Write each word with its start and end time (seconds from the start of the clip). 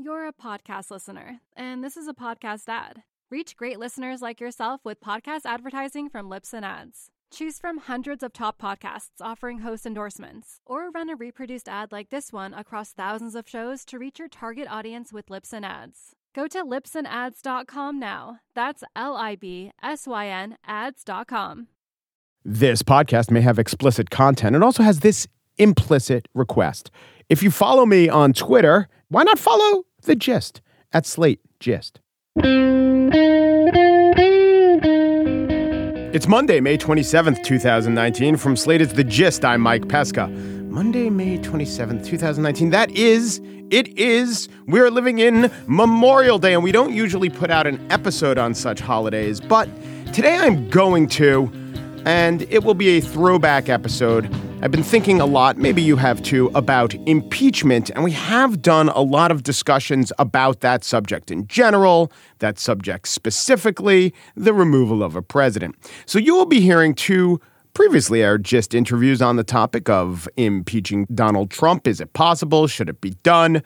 You're 0.00 0.28
a 0.28 0.32
podcast 0.32 0.92
listener, 0.92 1.40
and 1.56 1.82
this 1.82 1.96
is 1.96 2.06
a 2.06 2.14
podcast 2.14 2.68
ad. 2.68 3.02
Reach 3.32 3.56
great 3.56 3.80
listeners 3.80 4.22
like 4.22 4.40
yourself 4.40 4.80
with 4.84 5.00
podcast 5.00 5.40
advertising 5.44 6.08
from 6.08 6.30
Libsyn 6.30 6.62
Ads. 6.62 7.08
Choose 7.32 7.58
from 7.58 7.78
hundreds 7.78 8.22
of 8.22 8.32
top 8.32 8.62
podcasts 8.62 9.20
offering 9.20 9.58
host 9.58 9.84
endorsements, 9.84 10.60
or 10.64 10.90
run 10.90 11.10
a 11.10 11.16
reproduced 11.16 11.68
ad 11.68 11.90
like 11.90 12.10
this 12.10 12.32
one 12.32 12.54
across 12.54 12.92
thousands 12.92 13.34
of 13.34 13.48
shows 13.48 13.84
to 13.86 13.98
reach 13.98 14.20
your 14.20 14.28
target 14.28 14.68
audience 14.70 15.12
with 15.12 15.26
Libsyn 15.26 15.64
Ads. 15.64 16.14
Go 16.32 16.46
to 16.46 16.62
libsynads.com 16.64 17.98
now. 17.98 18.38
That's 18.54 18.84
L 18.94 19.16
I 19.16 19.34
B 19.34 19.72
S 19.82 20.06
Y 20.06 20.28
N 20.28 20.58
ads.com. 20.64 21.66
This 22.44 22.84
podcast 22.84 23.32
may 23.32 23.40
have 23.40 23.58
explicit 23.58 24.10
content 24.10 24.54
and 24.54 24.62
also 24.62 24.84
has 24.84 25.00
this 25.00 25.26
implicit 25.56 26.28
request. 26.34 26.92
If 27.28 27.42
you 27.42 27.50
follow 27.50 27.84
me 27.84 28.08
on 28.08 28.32
Twitter, 28.32 28.88
why 29.08 29.24
not 29.24 29.40
follow 29.40 29.82
the 30.08 30.16
gist 30.16 30.60
at 30.92 31.04
Slate 31.06 31.40
Gist? 31.60 32.00
It's 36.14 36.26
Monday, 36.26 36.60
May 36.60 36.78
27th, 36.78 37.44
2019. 37.44 38.38
From 38.38 38.56
Slate 38.56 38.80
is 38.80 38.94
The 38.94 39.04
Gist, 39.04 39.44
I'm 39.44 39.60
Mike 39.60 39.86
Pesca. 39.86 40.28
Monday, 40.28 41.10
May 41.10 41.36
27th, 41.36 42.06
2019. 42.06 42.70
That 42.70 42.90
is, 42.92 43.42
it 43.70 43.98
is, 43.98 44.48
we're 44.66 44.90
living 44.90 45.18
in 45.18 45.52
Memorial 45.66 46.38
Day, 46.38 46.54
and 46.54 46.64
we 46.64 46.72
don't 46.72 46.94
usually 46.94 47.28
put 47.28 47.50
out 47.50 47.66
an 47.66 47.86
episode 47.92 48.38
on 48.38 48.54
such 48.54 48.80
holidays, 48.80 49.40
but 49.40 49.68
today 50.14 50.38
I'm 50.38 50.70
going 50.70 51.06
to, 51.08 51.52
and 52.04 52.42
it 52.50 52.64
will 52.64 52.74
be 52.74 52.98
a 52.98 53.00
throwback 53.00 53.68
episode. 53.68 54.32
I've 54.60 54.70
been 54.70 54.82
thinking 54.82 55.20
a 55.20 55.26
lot, 55.26 55.56
maybe 55.56 55.80
you 55.82 55.96
have 55.96 56.22
too, 56.22 56.50
about 56.54 56.94
impeachment, 57.06 57.90
and 57.90 58.02
we 58.02 58.10
have 58.12 58.60
done 58.60 58.88
a 58.88 59.00
lot 59.00 59.30
of 59.30 59.42
discussions 59.42 60.12
about 60.18 60.60
that 60.60 60.82
subject 60.82 61.30
in 61.30 61.46
general, 61.46 62.10
that 62.40 62.58
subject 62.58 63.08
specifically, 63.08 64.12
the 64.34 64.52
removal 64.52 65.02
of 65.02 65.14
a 65.14 65.22
president. 65.22 65.76
So 66.06 66.18
you 66.18 66.34
will 66.34 66.46
be 66.46 66.60
hearing 66.60 66.94
two 66.94 67.40
previously 67.74 68.22
aired 68.22 68.44
Gist 68.44 68.74
interviews 68.74 69.22
on 69.22 69.36
the 69.36 69.44
topic 69.44 69.88
of 69.88 70.28
impeaching 70.36 71.06
Donald 71.14 71.50
Trump. 71.50 71.86
Is 71.86 72.00
it 72.00 72.12
possible? 72.12 72.66
Should 72.66 72.88
it 72.88 73.00
be 73.00 73.10
done? 73.22 73.62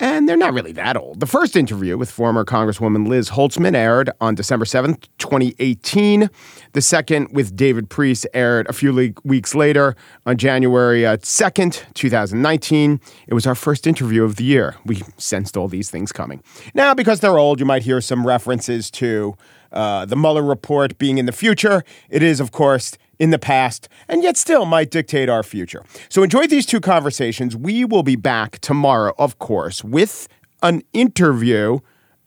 And 0.00 0.28
they're 0.28 0.36
not 0.36 0.54
really 0.54 0.72
that 0.72 0.96
old. 0.96 1.20
The 1.20 1.26
first 1.26 1.56
interview 1.56 1.98
with 1.98 2.10
former 2.10 2.44
Congresswoman 2.44 3.08
Liz 3.08 3.30
Holtzman 3.30 3.74
aired 3.74 4.10
on 4.20 4.36
December 4.36 4.64
7th, 4.64 5.08
2018. 5.18 6.30
The 6.72 6.82
second 6.82 7.28
with 7.32 7.56
David 7.56 7.90
Priess 7.90 8.24
aired 8.32 8.68
a 8.68 8.72
few 8.72 9.14
weeks 9.24 9.54
later 9.56 9.96
on 10.24 10.36
January 10.36 11.04
uh, 11.04 11.16
2nd, 11.16 11.82
2019. 11.94 13.00
It 13.26 13.34
was 13.34 13.46
our 13.46 13.56
first 13.56 13.86
interview 13.86 14.22
of 14.22 14.36
the 14.36 14.44
year. 14.44 14.76
We 14.84 15.02
sensed 15.16 15.56
all 15.56 15.66
these 15.66 15.90
things 15.90 16.12
coming. 16.12 16.42
Now, 16.74 16.94
because 16.94 17.18
they're 17.18 17.38
old, 17.38 17.58
you 17.58 17.66
might 17.66 17.82
hear 17.82 18.00
some 18.00 18.24
references 18.24 18.90
to 18.92 19.36
uh, 19.72 20.04
the 20.04 20.16
Mueller 20.16 20.42
report 20.42 20.98
being 20.98 21.18
in 21.18 21.26
the 21.26 21.32
future. 21.32 21.84
It 22.08 22.22
is, 22.22 22.40
of 22.40 22.52
course, 22.52 22.96
in 23.18 23.30
the 23.30 23.38
past 23.38 23.88
and 24.08 24.22
yet 24.22 24.36
still 24.36 24.64
might 24.64 24.90
dictate 24.90 25.28
our 25.28 25.42
future. 25.42 25.84
So 26.08 26.22
enjoy 26.22 26.46
these 26.46 26.66
two 26.66 26.80
conversations. 26.80 27.56
We 27.56 27.84
will 27.84 28.02
be 28.02 28.16
back 28.16 28.58
tomorrow, 28.60 29.14
of 29.18 29.38
course, 29.38 29.82
with 29.82 30.28
an 30.62 30.82
interview 30.92 31.80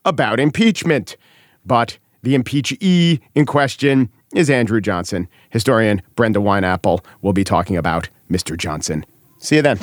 about 0.04 0.40
impeachment. 0.40 1.16
But 1.64 1.98
the 2.22 2.34
impeachee 2.34 3.20
in 3.34 3.46
question 3.46 4.10
is 4.34 4.48
Andrew 4.50 4.80
Johnson. 4.80 5.28
Historian 5.50 6.02
Brenda 6.14 6.40
Wineapple 6.40 7.04
will 7.20 7.32
be 7.32 7.44
talking 7.44 7.76
about 7.76 8.08
Mr. 8.30 8.56
Johnson. 8.56 9.04
See 9.38 9.56
you 9.56 9.62
then. 9.62 9.78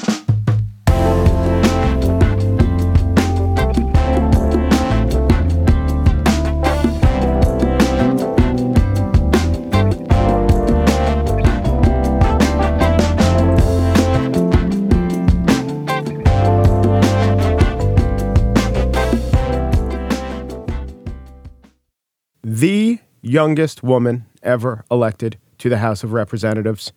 Youngest 23.29 23.83
woman 23.83 24.25
ever 24.41 24.83
elected 24.89 25.37
to 25.59 25.69
the 25.69 25.77
House 25.77 26.03
of 26.03 26.13
Representatives, 26.13 26.91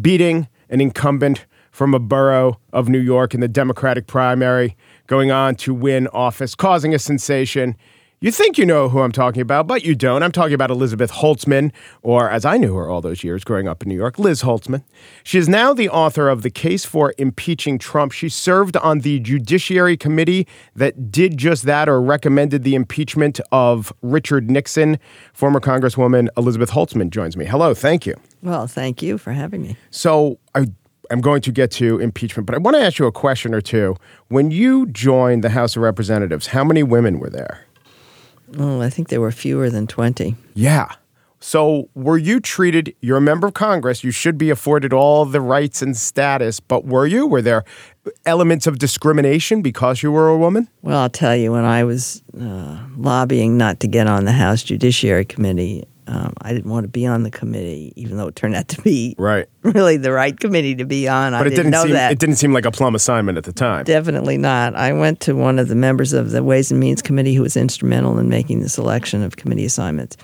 beating 0.00 0.48
an 0.70 0.80
incumbent 0.80 1.44
from 1.70 1.92
a 1.92 1.98
borough 1.98 2.58
of 2.72 2.88
New 2.88 2.98
York 2.98 3.34
in 3.34 3.40
the 3.40 3.48
Democratic 3.48 4.06
primary, 4.06 4.76
going 5.06 5.30
on 5.30 5.54
to 5.56 5.74
win 5.74 6.08
office, 6.08 6.54
causing 6.54 6.94
a 6.94 6.98
sensation. 6.98 7.76
You 8.20 8.32
think 8.32 8.58
you 8.58 8.66
know 8.66 8.88
who 8.88 8.98
I'm 8.98 9.12
talking 9.12 9.40
about, 9.40 9.68
but 9.68 9.84
you 9.84 9.94
don't. 9.94 10.24
I'm 10.24 10.32
talking 10.32 10.52
about 10.52 10.72
Elizabeth 10.72 11.12
Holtzman, 11.12 11.70
or 12.02 12.28
as 12.28 12.44
I 12.44 12.56
knew 12.56 12.74
her 12.74 12.90
all 12.90 13.00
those 13.00 13.22
years 13.22 13.44
growing 13.44 13.68
up 13.68 13.84
in 13.84 13.88
New 13.88 13.94
York, 13.94 14.18
Liz 14.18 14.42
Holtzman. 14.42 14.82
She 15.22 15.38
is 15.38 15.48
now 15.48 15.72
the 15.72 15.88
author 15.88 16.28
of 16.28 16.42
The 16.42 16.50
Case 16.50 16.84
for 16.84 17.14
Impeaching 17.16 17.78
Trump. 17.78 18.10
She 18.10 18.28
served 18.28 18.76
on 18.78 19.00
the 19.00 19.20
Judiciary 19.20 19.96
Committee 19.96 20.48
that 20.74 21.12
did 21.12 21.38
just 21.38 21.62
that 21.66 21.88
or 21.88 22.02
recommended 22.02 22.64
the 22.64 22.74
impeachment 22.74 23.38
of 23.52 23.92
Richard 24.02 24.50
Nixon. 24.50 24.98
Former 25.32 25.60
Congresswoman 25.60 26.26
Elizabeth 26.36 26.72
Holtzman 26.72 27.10
joins 27.10 27.36
me. 27.36 27.44
Hello, 27.44 27.72
thank 27.72 28.04
you. 28.04 28.16
Well, 28.42 28.66
thank 28.66 29.00
you 29.00 29.16
for 29.16 29.30
having 29.30 29.62
me. 29.62 29.76
So, 29.90 30.40
I 30.56 30.66
am 31.12 31.20
going 31.20 31.40
to 31.42 31.52
get 31.52 31.70
to 31.72 32.00
impeachment, 32.00 32.46
but 32.46 32.56
I 32.56 32.58
want 32.58 32.76
to 32.76 32.82
ask 32.82 32.98
you 32.98 33.06
a 33.06 33.12
question 33.12 33.54
or 33.54 33.60
two. 33.60 33.94
When 34.26 34.50
you 34.50 34.86
joined 34.86 35.44
the 35.44 35.50
House 35.50 35.76
of 35.76 35.82
Representatives, 35.82 36.48
how 36.48 36.64
many 36.64 36.82
women 36.82 37.20
were 37.20 37.30
there? 37.30 37.64
Oh, 38.56 38.80
I 38.80 38.90
think 38.90 39.08
there 39.08 39.20
were 39.20 39.32
fewer 39.32 39.70
than 39.70 39.86
20. 39.86 40.36
Yeah. 40.54 40.92
So, 41.40 41.88
were 41.94 42.18
you 42.18 42.40
treated, 42.40 42.96
you're 43.00 43.18
a 43.18 43.20
member 43.20 43.46
of 43.46 43.54
Congress, 43.54 44.02
you 44.02 44.10
should 44.10 44.38
be 44.38 44.50
afforded 44.50 44.92
all 44.92 45.24
the 45.24 45.40
rights 45.40 45.82
and 45.82 45.96
status, 45.96 46.58
but 46.58 46.84
were 46.84 47.06
you? 47.06 47.28
Were 47.28 47.42
there 47.42 47.64
elements 48.26 48.66
of 48.66 48.78
discrimination 48.78 49.62
because 49.62 50.02
you 50.02 50.10
were 50.10 50.28
a 50.28 50.36
woman? 50.36 50.68
Well, 50.82 50.98
I'll 50.98 51.08
tell 51.08 51.36
you, 51.36 51.52
when 51.52 51.64
I 51.64 51.84
was 51.84 52.24
uh, 52.40 52.78
lobbying 52.96 53.56
not 53.56 53.78
to 53.80 53.86
get 53.86 54.08
on 54.08 54.24
the 54.24 54.32
House 54.32 54.64
Judiciary 54.64 55.24
Committee, 55.24 55.86
um, 56.08 56.32
I 56.40 56.52
didn't 56.54 56.70
want 56.70 56.84
to 56.84 56.88
be 56.88 57.06
on 57.06 57.22
the 57.22 57.30
committee, 57.30 57.92
even 57.94 58.16
though 58.16 58.26
it 58.28 58.34
turned 58.34 58.54
out 58.56 58.66
to 58.68 58.80
be 58.82 59.14
Right. 59.18 59.46
really 59.62 59.96
the 59.98 60.10
right 60.10 60.38
committee 60.38 60.74
to 60.76 60.84
be 60.84 61.06
on. 61.06 61.34
I 61.34 61.38
But 61.38 61.46
it 61.48 61.50
didn't, 61.50 61.64
didn't 61.66 61.72
know 61.72 61.82
seem 61.84 61.92
that. 61.92 62.12
it 62.12 62.18
didn't 62.18 62.36
seem 62.36 62.52
like 62.52 62.64
a 62.64 62.70
plum 62.70 62.94
assignment 62.94 63.36
at 63.38 63.44
the 63.44 63.52
time. 63.52 63.84
Definitely 63.84 64.38
not. 64.38 64.74
I 64.74 64.92
went 64.94 65.20
to 65.20 65.34
one 65.34 65.58
of 65.58 65.68
the 65.68 65.74
members 65.74 66.12
of 66.14 66.30
the 66.30 66.42
Ways 66.42 66.70
and 66.70 66.80
Means 66.80 67.02
Committee 67.02 67.34
who 67.34 67.42
was 67.42 67.56
instrumental 67.56 68.18
in 68.18 68.28
making 68.28 68.60
the 68.62 68.68
selection 68.68 69.22
of 69.22 69.36
committee 69.36 69.66
assignments. 69.66 70.16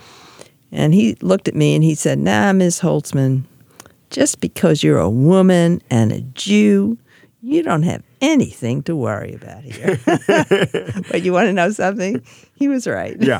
And 0.71 0.93
he 0.93 1.15
looked 1.21 1.47
at 1.47 1.55
me 1.55 1.75
and 1.75 1.83
he 1.83 1.95
said, 1.95 2.17
Nah, 2.19 2.51
Ms. 2.51 2.79
Holtzman, 2.81 3.43
just 4.09 4.41
because 4.41 4.83
you're 4.83 4.99
a 4.99 5.09
woman 5.09 5.81
and 5.91 6.11
a 6.11 6.21
Jew, 6.21 6.97
you 7.45 7.61
don't 7.61 7.83
have 7.83 8.01
anything 8.21 8.81
to 8.83 8.95
worry 8.95 9.33
about 9.35 9.63
here. 9.63 9.99
but 11.11 11.21
you 11.21 11.31
want 11.31 11.45
to 11.47 11.53
know 11.53 11.69
something? 11.69 12.21
He 12.55 12.67
was 12.67 12.87
right. 12.87 13.15
yeah. 13.21 13.39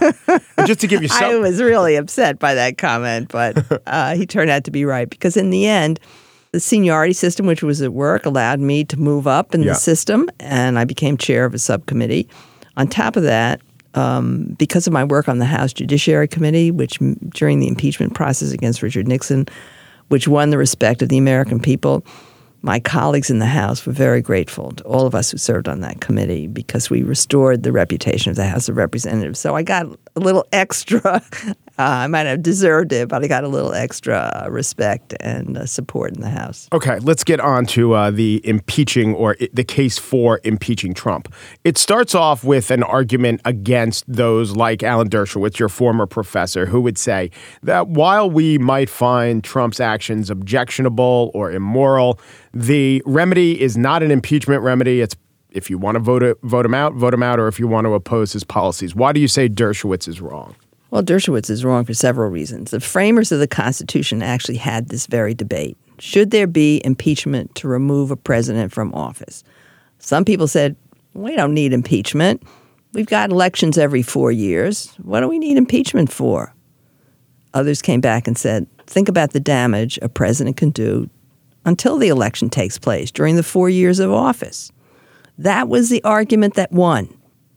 And 0.58 0.68
just 0.68 0.80
to 0.82 0.88
give 0.88 1.02
you 1.02 1.10
I 1.12 1.20
some 1.20 1.42
was 1.42 1.62
really 1.62 1.96
upset 1.96 2.38
by 2.38 2.54
that 2.54 2.78
comment, 2.78 3.30
but 3.32 3.82
uh, 3.88 4.14
he 4.16 4.26
turned 4.26 4.50
out 4.52 4.64
to 4.66 4.72
be 4.72 4.86
right 4.86 5.10
because 5.10 5.36
in 5.36 5.50
the 5.50 5.66
end, 5.66 6.00
the 6.52 6.60
seniority 6.60 7.14
system, 7.14 7.48
which 7.48 7.64
was 7.64 7.82
at 7.82 7.94
work, 7.94 8.26
allowed 8.26 8.60
me 8.60 8.84
to 8.86 8.98
move 8.98 9.26
up 9.28 9.56
in 9.56 9.64
Yeah. 9.64 9.70
the 9.74 9.76
system, 9.80 10.30
and 10.40 10.78
I 10.78 10.86
became 10.86 11.18
chair 11.18 11.44
of 11.46 11.54
a 11.54 11.60
subcommittee. 11.60 12.30
On 12.78 12.88
top 12.88 13.16
of 13.16 13.24
that, 13.24 13.60
um, 13.96 14.56
because 14.60 14.86
of 14.88 14.94
my 14.94 15.04
work 15.04 15.28
on 15.28 15.40
the 15.40 15.46
House 15.46 15.74
Judiciary 15.74 16.28
Committee, 16.28 16.70
which 16.70 17.02
m- 17.02 17.18
during 17.34 17.60
the 17.60 17.68
impeachment 17.68 18.14
process 18.14 18.52
against 18.52 18.82
Richard 18.84 19.08
Nixon, 19.08 19.48
which 20.10 20.28
won 20.28 20.50
the 20.50 20.58
respect 20.58 21.02
of 21.02 21.10
the 21.10 21.18
American 21.18 21.60
people, 21.60 22.06
my 22.66 22.80
colleagues 22.80 23.30
in 23.30 23.38
the 23.38 23.46
House 23.46 23.86
were 23.86 23.94
very 23.94 24.22
grateful 24.22 24.72
to 24.72 24.84
all 24.86 25.06
of 25.06 25.14
us 25.14 25.30
who 25.30 25.38
served 25.38 25.68
on 25.70 25.81
that 25.81 26.02
committee 26.02 26.48
because 26.48 26.90
we 26.90 27.03
restored 27.03 27.62
the 27.62 27.72
reputation 27.72 28.31
of 28.31 28.38
the 28.38 28.48
House 28.48 28.68
of 28.68 28.75
Representatives. 28.75 29.39
So 29.39 29.56
I 29.56 29.62
got 29.62 29.86
a 30.16 30.19
little 30.19 30.48
extra. 30.51 31.22
Uh, 31.77 31.83
I 31.83 32.07
might 32.07 32.25
have 32.25 32.42
deserved 32.42 32.94
it, 32.94 33.10
but 33.10 33.24
I 33.24 33.27
got 33.27 33.44
a 33.44 33.50
little 33.50 33.74
extra 33.74 34.48
respect 34.50 35.13
and 35.19 35.57
uh, 35.57 35.66
support 35.66 36.16
in 36.16 36.22
the 36.22 36.30
House. 36.30 36.69
Okay, 36.72 37.00
let's 37.00 37.24
get 37.24 37.39
on 37.42 37.66
to 37.68 37.94
uh, 37.94 38.12
the 38.12 38.42
impeaching 38.45 39.13
or 39.13 39.36
the 39.51 39.63
case 39.63 39.98
for 39.98 40.39
impeaching 40.44 40.94
Trump. 40.94 41.33
It 41.63 41.77
starts 41.77 42.16
off 42.16 42.44
with 42.45 42.72
an 42.72 42.81
argument 42.83 43.42
against 43.44 44.06
those 44.07 44.56
like 44.56 44.83
Alan 44.83 45.10
Dershowitz, 45.10 45.60
your 45.60 45.69
former 45.69 46.06
professor, 46.06 46.66
who 46.66 46.80
would 46.81 46.98
say 46.98 47.30
that 47.63 47.89
while 47.89 48.30
we 48.30 48.57
might 48.57 48.89
find 48.89 49.44
Trump's 49.44 49.81
actions 49.81 50.30
objectionable 50.30 51.31
or 51.33 51.51
immoral, 51.51 52.19
the 52.54 53.04
remedy 53.06 53.62
is 53.62 53.75
not 53.75 54.01
an 54.01 54.12
impeachment 54.12 54.62
remedy. 54.62 55.01
It's 55.01 55.16
if 55.51 55.69
you 55.69 55.77
want 55.77 55.95
to 55.95 56.00
vote 56.00 56.38
vote 56.44 56.66
him 56.66 56.74
out, 56.74 56.94
vote 56.94 57.13
him 57.13 57.24
out, 57.24 57.39
or 57.39 57.48
if 57.48 57.60
you 57.60 57.68
want 57.68 57.86
to 57.86 57.94
oppose 57.94 58.33
his 58.33 58.44
policies. 58.44 58.94
Why 58.94 59.13
do 59.13 59.19
you 59.19 59.27
say 59.27 59.50
Dershowitz 59.50 60.07
is 60.07 60.22
wrong? 60.22 60.56
Well, 60.95 61.03
Dershowitz 61.03 61.50
is 61.50 61.65
wrong 61.65 61.83
for 61.83 61.94
several 61.94 62.30
reasons. 62.30 62.71
The 62.71 62.80
framers 62.80 63.30
of 63.33 63.39
the 63.39 63.50
Constitution 63.50 64.24
actually 64.24 64.56
had 64.56 64.88
this 64.88 65.07
very 65.07 65.33
debate. 65.33 65.77
Should 66.00 66.31
there 66.31 66.47
be 66.47 66.81
impeachment 66.86 67.53
to 67.56 67.68
remove 67.68 68.12
a 68.12 68.15
president 68.15 68.71
from 68.71 68.94
office? 68.94 69.44
Some 70.00 70.24
people 70.24 70.47
said 70.47 70.77
we 71.13 71.36
don't 71.36 71.53
need 71.53 71.74
impeachment. 71.74 72.44
We've 72.94 73.06
got 73.06 73.30
elections 73.30 73.77
every 73.77 74.03
four 74.03 74.31
years. 74.31 74.95
What 75.03 75.19
do 75.19 75.27
we 75.27 75.38
need 75.38 75.57
impeachment 75.57 76.13
for? 76.13 76.56
Others 77.53 77.81
came 77.81 78.00
back 78.00 78.25
and 78.25 78.38
said, 78.38 78.65
think 78.88 79.09
about 79.09 79.33
the 79.33 79.41
damage 79.41 80.00
a 80.01 80.07
president 80.07 80.56
can 80.56 80.69
do 80.69 81.09
until 81.65 81.98
the 81.98 82.07
election 82.07 82.50
takes 82.50 82.77
place 82.77 83.12
during 83.12 83.36
the 83.36 83.44
four 83.44 83.69
years 83.69 84.00
of 84.00 84.13
office. 84.13 84.71
That 85.38 85.68
was 85.68 85.89
the 85.89 86.01
argument 86.06 86.53
that 86.53 86.71
won. 86.71 87.09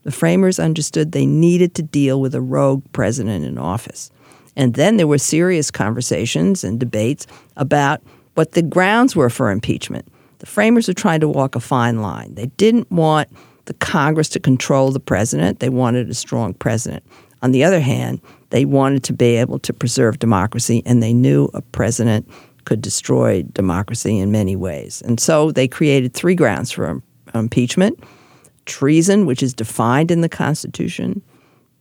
The 0.03 0.11
framers 0.11 0.59
understood 0.59 1.11
they 1.11 1.25
needed 1.25 1.75
to 1.75 1.83
deal 1.83 2.21
with 2.21 2.33
a 2.33 2.41
rogue 2.41 2.83
president 2.93 3.45
in 3.45 3.57
office. 3.57 4.11
And 4.55 4.73
then 4.73 4.97
there 4.97 5.07
were 5.07 5.17
serious 5.17 5.71
conversations 5.71 6.63
and 6.63 6.79
debates 6.79 7.27
about 7.57 8.01
what 8.35 8.53
the 8.53 8.61
grounds 8.61 9.15
were 9.15 9.29
for 9.29 9.51
impeachment. 9.51 10.07
The 10.39 10.45
framers 10.45 10.87
were 10.87 10.93
trying 10.93 11.19
to 11.19 11.27
walk 11.27 11.55
a 11.55 11.59
fine 11.59 12.01
line. 12.01 12.35
They 12.35 12.47
didn't 12.57 12.89
want 12.91 13.29
the 13.65 13.73
Congress 13.75 14.29
to 14.29 14.39
control 14.39 14.91
the 14.91 14.99
president, 14.99 15.59
they 15.59 15.69
wanted 15.69 16.09
a 16.09 16.13
strong 16.13 16.55
president. 16.55 17.03
On 17.41 17.51
the 17.51 17.63
other 17.63 17.79
hand, 17.79 18.19
they 18.49 18.65
wanted 18.65 19.03
to 19.03 19.13
be 19.13 19.35
able 19.35 19.59
to 19.59 19.73
preserve 19.73 20.17
democracy, 20.17 20.81
and 20.85 21.03
they 21.03 21.13
knew 21.13 21.49
a 21.53 21.61
president 21.61 22.27
could 22.65 22.81
destroy 22.81 23.43
democracy 23.43 24.17
in 24.17 24.31
many 24.31 24.55
ways. 24.55 25.01
And 25.03 25.19
so 25.19 25.51
they 25.51 25.67
created 25.67 26.13
three 26.13 26.35
grounds 26.35 26.71
for 26.71 27.01
impeachment 27.33 28.03
treason, 28.65 29.25
which 29.25 29.43
is 29.43 29.53
defined 29.53 30.11
in 30.11 30.21
the 30.21 30.29
Constitution, 30.29 31.21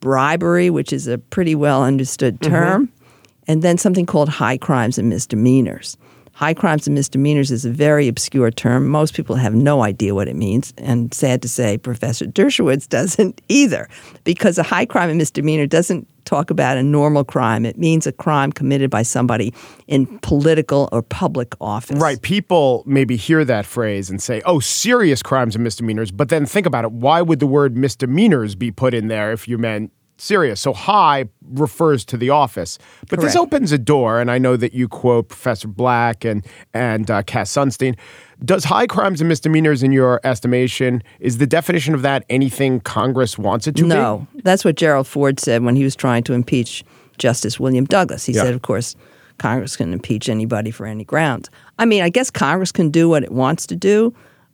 bribery, 0.01 0.71
which 0.71 0.93
is 0.93 1.07
a 1.07 1.19
pretty 1.19 1.55
well 1.55 1.83
understood 1.83 2.39
mm-hmm. 2.41 2.53
term, 2.53 2.87
mm-hmm. 2.87 3.05
and 3.49 3.63
then 3.63 3.79
something 3.79 4.07
called 4.07 4.29
high 4.29 4.59
crimes 4.59 4.99
and 4.99 5.09
misdemeanors. 5.09 5.97
High 6.33 6.55
crimes 6.55 6.87
and 6.87 6.95
misdemeanors 6.95 7.51
is 7.51 7.65
a 7.65 7.71
very 7.71 8.07
obscure 8.07 8.53
term. 8.53 8.87
Most 8.87 9.15
people 9.15 9.35
have 9.35 9.57
no 9.57 9.83
idea 9.83 10.15
what 10.15 10.29
it 10.29 10.37
means. 10.37 10.73
And 10.79 11.13
sad 11.13 11.43
to 11.43 11.49
say, 11.49 11.79
Professor 11.79 12.27
Dershowitz 12.27 12.89
doesn't 12.89 13.43
either, 13.49 13.89
because 14.23 14.57
a 14.57 14.63
high 14.63 14.87
crime 14.87 15.09
and 15.09 15.19
misdemeanor 15.19 15.67
doesn't 15.67 16.07
talk 16.29 16.51
about 16.51 16.77
a 16.77 16.83
normal 16.83 17.25
crime. 17.25 17.65
It 17.65 17.79
means 17.79 18.07
a 18.07 18.13
crime 18.13 18.53
committed 18.53 18.91
by 18.91 19.03
somebody 19.03 19.55
in 19.87 20.19
political 20.19 20.89
or 20.93 21.03
public 21.03 21.55
office. 21.61 21.99
Right. 21.99 22.21
People 22.21 22.83
maybe 22.87 23.17
hear 23.17 23.45
that 23.45 23.65
phrase 23.65 24.11
and 24.11 24.23
say, 24.23 24.43
oh, 24.45 24.61
serious 24.61 25.23
crimes 25.23 25.55
and 25.55 25.65
misdemeanors. 25.65 26.11
But 26.11 26.29
then 26.29 26.45
think 26.47 26.67
about 26.67 26.85
it. 26.85 26.93
Why 26.93 27.23
would 27.23 27.41
the 27.41 27.47
word 27.47 27.77
misdemeanors 27.77 28.55
be 28.55 28.71
put 28.71 28.95
in 28.95 29.09
there 29.09 29.33
if 29.33 29.49
you 29.49 29.57
meant 29.59 29.93
serious. 30.19 30.61
So 30.61 30.73
high 30.73 31.27
refers 31.43 32.05
to 32.07 32.17
the 32.17 32.31
office, 32.31 32.79
but 33.09 33.19
Correct. 33.19 33.23
this 33.23 33.37
opens 33.37 33.73
a 33.73 33.79
door. 33.79 34.21
And 34.21 34.31
I 34.31 34.39
know 34.39 34.57
that 34.57 34.75
you 34.75 34.89
quote 34.89 35.29
Professor 35.29 35.69
Black 35.69 36.25
and 36.25 36.45
and 36.75 37.11
uh, 37.11 37.23
Cass 37.23 37.51
Sunstein. 37.53 37.97
Does 38.45 38.65
high 38.65 38.87
crimes 38.87 39.21
and 39.21 39.29
misdemeanors, 39.29 39.83
in 39.83 39.91
your 39.91 40.21
estimation, 40.23 41.03
is 41.19 41.39
the 41.39 41.47
definition 41.47 41.95
of 41.95 42.03
that 42.03 42.25
anything 42.31 42.81
Congress 42.81 43.37
wants 43.37 43.67
it 43.67 43.75
to 43.77 43.83
no, 43.83 43.89
be? 43.89 44.39
No, 44.39 44.43
that's 44.45 44.65
what 44.65 44.77
Gerald 44.77 45.09
Ford 45.09 45.41
said 45.41 45.65
when 45.65 45.75
he 45.75 45.83
was 45.83 45.97
trying 45.97 46.23
to 46.25 46.35
impeach 46.35 46.85
Justice 47.19 47.59
William 47.59 47.85
Douglas. 47.85 48.25
He 48.25 48.33
yeah. 48.33 48.43
said, 48.43 48.55
of 48.55 48.63
course. 48.63 48.95
Congress 49.39 49.77
can 49.77 49.93
impeach 49.93 50.29
anybody 50.29 50.73
for 50.73 50.85
any 50.85 51.05
grounds. 51.05 51.49
I 51.79 51.85
mean, 51.85 52.03
I 52.03 52.09
guess 52.09 52.29
Congress 52.29 52.73
can 52.73 52.91
do 52.91 53.09
what 53.09 53.23
it 53.23 53.31
wants 53.31 53.67
to 53.69 53.77
do, 53.77 54.13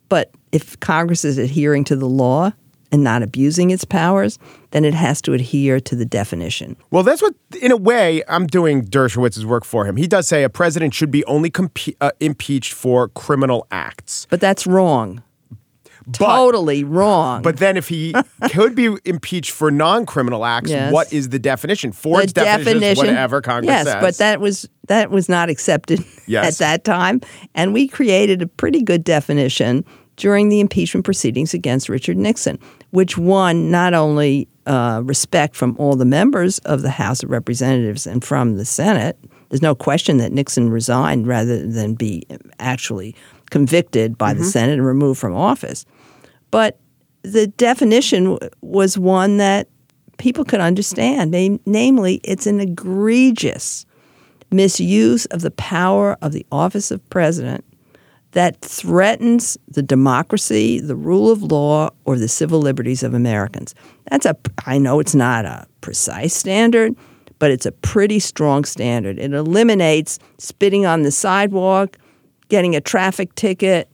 but 0.09 0.29
if 0.51 0.79
Congress 0.79 1.25
is 1.25 1.39
adhering 1.39 1.83
to 1.85 1.95
the 1.95 2.05
law, 2.05 2.51
and 2.95 3.03
not 3.03 3.21
abusing 3.21 3.71
its 3.71 3.83
powers, 3.83 4.39
then 4.71 4.85
it 4.85 4.93
has 4.93 5.21
to 5.21 5.33
adhere 5.33 5.81
to 5.81 5.95
the 5.97 6.05
definition. 6.05 6.77
Well, 6.91 7.03
that's 7.03 7.21
what, 7.21 7.35
in 7.61 7.73
a 7.73 7.75
way, 7.75 8.23
I'm 8.29 8.47
doing 8.47 8.85
Dershowitz's 8.85 9.45
work 9.45 9.65
for 9.65 9.85
him. 9.85 9.97
He 9.97 10.07
does 10.07 10.29
say 10.29 10.43
a 10.43 10.49
president 10.49 10.93
should 10.93 11.11
be 11.11 11.25
only 11.25 11.51
uh, 11.99 12.11
impeached 12.21 12.71
for 12.71 13.09
criminal 13.09 13.67
acts. 13.69 14.27
But 14.29 14.39
that's 14.39 14.65
wrong. 14.65 15.23
But, 16.07 16.19
totally 16.19 16.85
wrong. 16.85 17.41
But 17.41 17.57
then, 17.57 17.75
if 17.75 17.89
he 17.89 18.13
could 18.51 18.75
be 18.75 18.95
impeached 19.03 19.51
for 19.51 19.71
non-criminal 19.71 20.45
acts, 20.45 20.69
yes. 20.69 20.93
what 20.93 21.11
is 21.11 21.29
the 21.29 21.39
definition? 21.39 21.91
Ford's 21.91 22.31
the 22.31 22.45
definition, 22.45 22.79
definition 22.79 23.07
whatever 23.07 23.41
Congress 23.41 23.67
yes, 23.73 23.85
says. 23.87 23.97
but 23.99 24.17
that 24.19 24.39
was 24.39 24.69
that 24.87 25.09
was 25.09 25.27
not 25.27 25.49
accepted 25.49 26.05
yes. 26.27 26.45
at 26.45 26.57
that 26.59 26.83
time, 26.83 27.21
and 27.55 27.73
we 27.73 27.87
created 27.87 28.43
a 28.43 28.47
pretty 28.47 28.83
good 28.83 29.03
definition 29.03 29.83
during 30.17 30.49
the 30.49 30.59
impeachment 30.59 31.05
proceedings 31.05 31.53
against 31.53 31.89
Richard 31.89 32.17
Nixon, 32.17 32.59
which 32.91 33.17
won 33.17 33.69
not 33.69 33.93
only 33.93 34.47
uh, 34.65 35.01
respect 35.03 35.55
from 35.55 35.75
all 35.77 35.95
the 35.95 36.05
members 36.05 36.59
of 36.59 36.81
the 36.81 36.89
House 36.89 37.23
of 37.23 37.29
Representatives 37.29 38.07
and 38.07 38.23
from 38.23 38.57
the 38.57 38.65
Senate. 38.65 39.17
There's 39.49 39.61
no 39.61 39.75
question 39.75 40.17
that 40.17 40.31
Nixon 40.31 40.69
resigned 40.69 41.27
rather 41.27 41.65
than 41.67 41.93
be 41.93 42.25
actually 42.59 43.15
convicted 43.51 44.17
by 44.17 44.31
mm-hmm. 44.31 44.41
the 44.41 44.47
Senate 44.47 44.73
and 44.73 44.85
removed 44.85 45.19
from 45.19 45.35
office. 45.35 45.85
But 46.51 46.79
the 47.21 47.47
definition 47.47 48.37
was 48.61 48.97
one 48.97 49.37
that 49.37 49.67
people 50.17 50.45
could 50.45 50.61
understand. 50.61 51.31
namely, 51.65 52.21
it's 52.23 52.47
an 52.47 52.59
egregious 52.59 53.85
misuse 54.51 55.25
of 55.27 55.41
the 55.41 55.51
power 55.51 56.17
of 56.21 56.31
the 56.31 56.45
office 56.51 56.91
of 56.91 57.07
president 57.09 57.65
that 58.35 58.59
threatens 58.59 59.57
the 59.69 59.81
democracy, 59.81 60.81
the 60.81 60.95
rule 60.95 61.31
of 61.31 61.41
law, 61.41 61.89
or 62.03 62.17
the 62.17 62.27
civil 62.27 62.59
liberties 62.59 63.01
of 63.01 63.13
Americans. 63.13 63.73
That's 64.11 64.25
a 64.25 64.35
I 64.65 64.77
know 64.77 64.99
it's 64.99 65.15
not 65.15 65.45
a 65.45 65.65
precise 65.79 66.35
standard, 66.35 66.97
but 67.39 67.49
it's 67.49 67.65
a 67.65 67.71
pretty 67.71 68.19
strong 68.19 68.65
standard. 68.65 69.19
It 69.19 69.31
eliminates 69.31 70.19
spitting 70.37 70.85
on 70.85 71.03
the 71.03 71.11
sidewalk, 71.11 71.97
getting 72.49 72.75
a 72.75 72.81
traffic 72.81 73.33
ticket. 73.35 73.89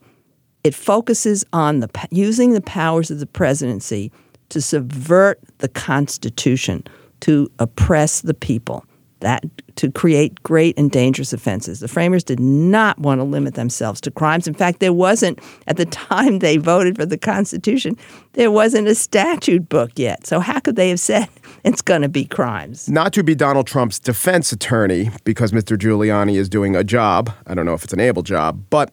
It 0.64 0.74
focuses 0.74 1.46
on 1.54 1.80
the 1.80 1.90
using 2.10 2.54
the 2.54 2.62
powers 2.62 3.12
of 3.12 3.20
the 3.20 3.28
presidency 3.28 4.12
to 4.50 4.60
subvert 4.60 5.40
the 5.60 5.70
Constitution, 5.70 6.84
to 7.20 7.48
oppress 7.60 8.22
the 8.22 8.34
people 8.34 8.86
that 9.22 9.44
to 9.78 9.92
create 9.92 10.44
great 10.44 10.78
and 10.78 10.92
dangerous 10.92 11.34
offenses. 11.34 11.80
The 11.80 11.88
framers 11.88 12.24
did 12.24 12.40
not 12.40 13.00
want 13.00 13.20
to 13.20 13.24
limit 13.24 13.56
themselves 13.56 14.02
to 14.02 14.12
crimes. 14.12 14.48
In 14.48 14.54
fact, 14.54 14.80
there 14.80 14.94
wasn't 14.94 15.40
at 15.68 15.78
the 15.78 15.86
time 15.86 16.40
they 16.40 16.58
voted 16.58 16.98
for 16.98 17.06
the 17.06 17.18
Constitution, 17.18 17.98
there 18.34 18.52
wasn't 18.52 18.88
a 18.88 18.96
statute 18.96 19.70
book 19.70 19.92
yet. 19.96 20.28
So 20.28 20.40
how 20.40 20.60
could 20.60 20.76
they 20.76 20.90
have 20.90 21.00
said 21.00 21.28
it's 21.64 21.82
going 21.82 22.02
to 22.02 22.10
be 22.10 22.26
crimes? 22.26 22.90
Not 22.90 23.14
to 23.14 23.24
be 23.24 23.36
Donald 23.36 23.68
Trump's 23.68 24.00
defense 24.00 24.52
attorney 24.52 25.10
because 25.24 25.52
Mr. 25.52 25.78
Giuliani 25.78 26.36
is 26.36 26.50
doing 26.50 26.76
a 26.76 26.84
job. 26.84 27.32
I 27.48 27.54
don't 27.54 27.66
know 27.66 27.74
if 27.74 27.84
it's 27.84 27.94
an 27.94 28.00
able 28.00 28.24
job, 28.24 28.64
but 28.70 28.92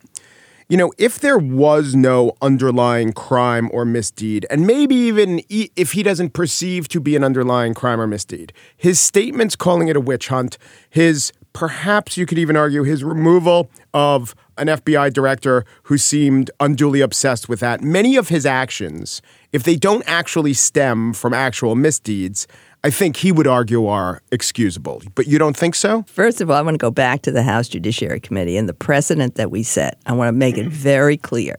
you 0.68 0.76
know, 0.76 0.92
if 0.98 1.18
there 1.18 1.38
was 1.38 1.94
no 1.94 2.32
underlying 2.42 3.14
crime 3.14 3.70
or 3.72 3.86
misdeed, 3.86 4.46
and 4.50 4.66
maybe 4.66 4.94
even 4.94 5.42
if 5.48 5.92
he 5.92 6.02
doesn't 6.02 6.34
perceive 6.34 6.88
to 6.88 7.00
be 7.00 7.16
an 7.16 7.24
underlying 7.24 7.72
crime 7.72 7.98
or 7.98 8.06
misdeed, 8.06 8.52
his 8.76 9.00
statements 9.00 9.56
calling 9.56 9.88
it 9.88 9.96
a 9.96 10.00
witch 10.00 10.28
hunt, 10.28 10.58
his 10.90 11.32
perhaps 11.54 12.18
you 12.18 12.26
could 12.26 12.38
even 12.38 12.54
argue 12.54 12.82
his 12.82 13.02
removal 13.02 13.70
of 13.94 14.34
an 14.58 14.66
FBI 14.66 15.12
director 15.12 15.64
who 15.84 15.96
seemed 15.96 16.50
unduly 16.60 17.00
obsessed 17.00 17.48
with 17.48 17.60
that, 17.60 17.80
many 17.80 18.16
of 18.16 18.28
his 18.28 18.44
actions, 18.44 19.22
if 19.52 19.62
they 19.62 19.76
don't 19.76 20.04
actually 20.06 20.52
stem 20.52 21.14
from 21.14 21.32
actual 21.32 21.74
misdeeds, 21.76 22.46
I 22.84 22.90
think 22.90 23.16
he 23.16 23.32
would 23.32 23.46
argue 23.46 23.86
are 23.86 24.22
excusable. 24.30 25.02
But 25.14 25.26
you 25.26 25.38
don't 25.38 25.56
think 25.56 25.74
so? 25.74 26.04
First 26.04 26.40
of 26.40 26.50
all, 26.50 26.56
I 26.56 26.62
want 26.62 26.74
to 26.74 26.78
go 26.78 26.90
back 26.90 27.22
to 27.22 27.32
the 27.32 27.42
House 27.42 27.68
Judiciary 27.68 28.20
Committee 28.20 28.56
and 28.56 28.68
the 28.68 28.74
precedent 28.74 29.34
that 29.34 29.50
we 29.50 29.62
set. 29.62 29.98
I 30.06 30.12
want 30.12 30.28
to 30.28 30.32
make 30.32 30.56
it 30.56 30.68
very 30.68 31.16
clear. 31.16 31.56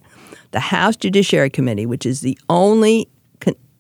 The 0.52 0.62
House 0.62 0.96
Judiciary 0.96 1.50
Committee, 1.50 1.86
which 1.86 2.06
is 2.06 2.22
the 2.22 2.38
only 2.50 3.08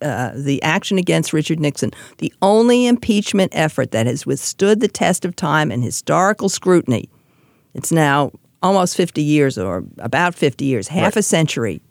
uh, 0.01 0.31
the 0.33 0.63
action 0.63 0.97
against 0.97 1.33
Richard 1.33 1.59
Nixon, 1.59 1.91
the 2.19 2.33
only 2.41 2.87
impeachment 2.87 3.51
effort 3.53 3.91
that 3.91 4.05
has 4.07 4.25
withstood 4.25 4.79
the 4.79 4.87
test 4.87 5.25
of 5.25 5.35
time 5.35 5.71
and 5.71 5.83
historical 5.83 6.47
scrutiny. 6.47 7.09
It's 7.73 7.91
now 7.91 8.31
almost 8.63 8.95
50 8.95 9.21
years 9.21 9.57
or 9.57 9.83
about 9.97 10.35
50 10.35 10.63
years, 10.63 10.87
half 10.87 11.03
right. 11.03 11.17
a 11.17 11.21
century. 11.21 11.81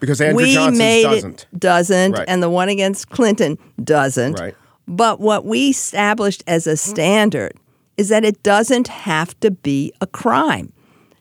Because 0.00 0.20
Andrew 0.20 0.44
we 0.44 0.52
Johnson 0.52 1.02
doesn't. 1.02 1.46
doesn't, 1.58 2.12
right. 2.12 2.28
and 2.28 2.42
the 2.42 2.50
one 2.50 2.68
against 2.68 3.08
Clinton 3.08 3.56
doesn't. 3.82 4.38
Right. 4.38 4.54
But 4.86 5.20
what 5.20 5.44
we 5.44 5.70
established 5.70 6.44
as 6.46 6.66
a 6.66 6.72
mm. 6.72 6.78
standard 6.78 7.52
is 7.96 8.08
that 8.08 8.24
it 8.24 8.42
doesn't 8.42 8.88
have 8.88 9.38
to 9.40 9.50
be 9.50 9.92
a 10.00 10.06
crime. 10.06 10.72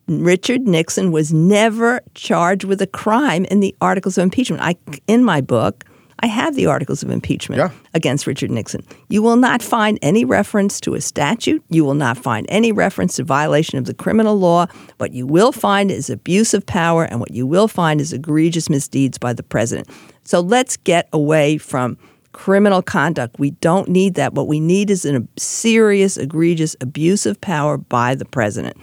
Richard 0.08 0.68
Nixon 0.68 1.12
was 1.12 1.34
never 1.34 2.02
charged 2.14 2.64
with 2.64 2.82
a 2.82 2.88
crime 2.88 3.46
in 3.46 3.60
the 3.60 3.76
articles 3.82 4.18
of 4.18 4.24
impeachment. 4.24 4.62
I, 4.62 4.76
in 5.08 5.24
my 5.24 5.42
book, 5.42 5.84
I 6.20 6.28
have 6.28 6.56
the 6.56 6.68
articles 6.68 7.04
of 7.04 7.10
impeachment 7.10 7.60
yeah. 7.60 7.72
against 7.94 8.26
Richard 8.26 8.52
Nixon. 8.52 8.84
You 9.10 9.22
will 9.22 9.36
not 9.36 9.62
find 9.62 10.00
any 10.02 10.24
reference 10.24 10.80
to 10.82 10.94
a 10.94 11.02
statute. 11.02 11.64
You 11.70 11.84
will 11.84 11.96
not 11.96 12.18
find 12.18 12.46
any 12.50 12.72
reference 12.72 13.16
to 13.16 13.24
violation 13.24 13.78
of 13.78 13.86
the 13.86 13.94
criminal 13.94 14.36
law. 14.38 14.68
What 14.98 15.12
you 15.12 15.28
will 15.28 15.52
find 15.52 15.92
is 15.92 16.10
abuse 16.10 16.54
of 16.54 16.66
power, 16.66 17.04
and 17.04 17.20
what 17.20 17.32
you 17.32 17.46
will 17.46 17.68
find 17.68 18.00
is 18.00 18.14
egregious 18.14 18.70
misdeeds 18.70 19.18
by 19.18 19.34
the 19.34 19.44
president. 19.44 19.90
So 20.24 20.40
let's 20.40 20.78
get 20.78 21.10
away 21.12 21.58
from 21.58 21.98
criminal 22.36 22.82
conduct. 22.82 23.40
We 23.40 23.52
don't 23.52 23.88
need 23.88 24.16
that. 24.16 24.34
What 24.34 24.48
we 24.48 24.60
need 24.60 24.92
is 24.92 25.06
a 25.06 25.26
serious, 25.38 26.18
egregious 26.18 26.76
abuse 26.82 27.26
of 27.26 27.40
power 27.40 27.78
by 27.78 28.14
the 28.14 28.26
president. 28.26 28.76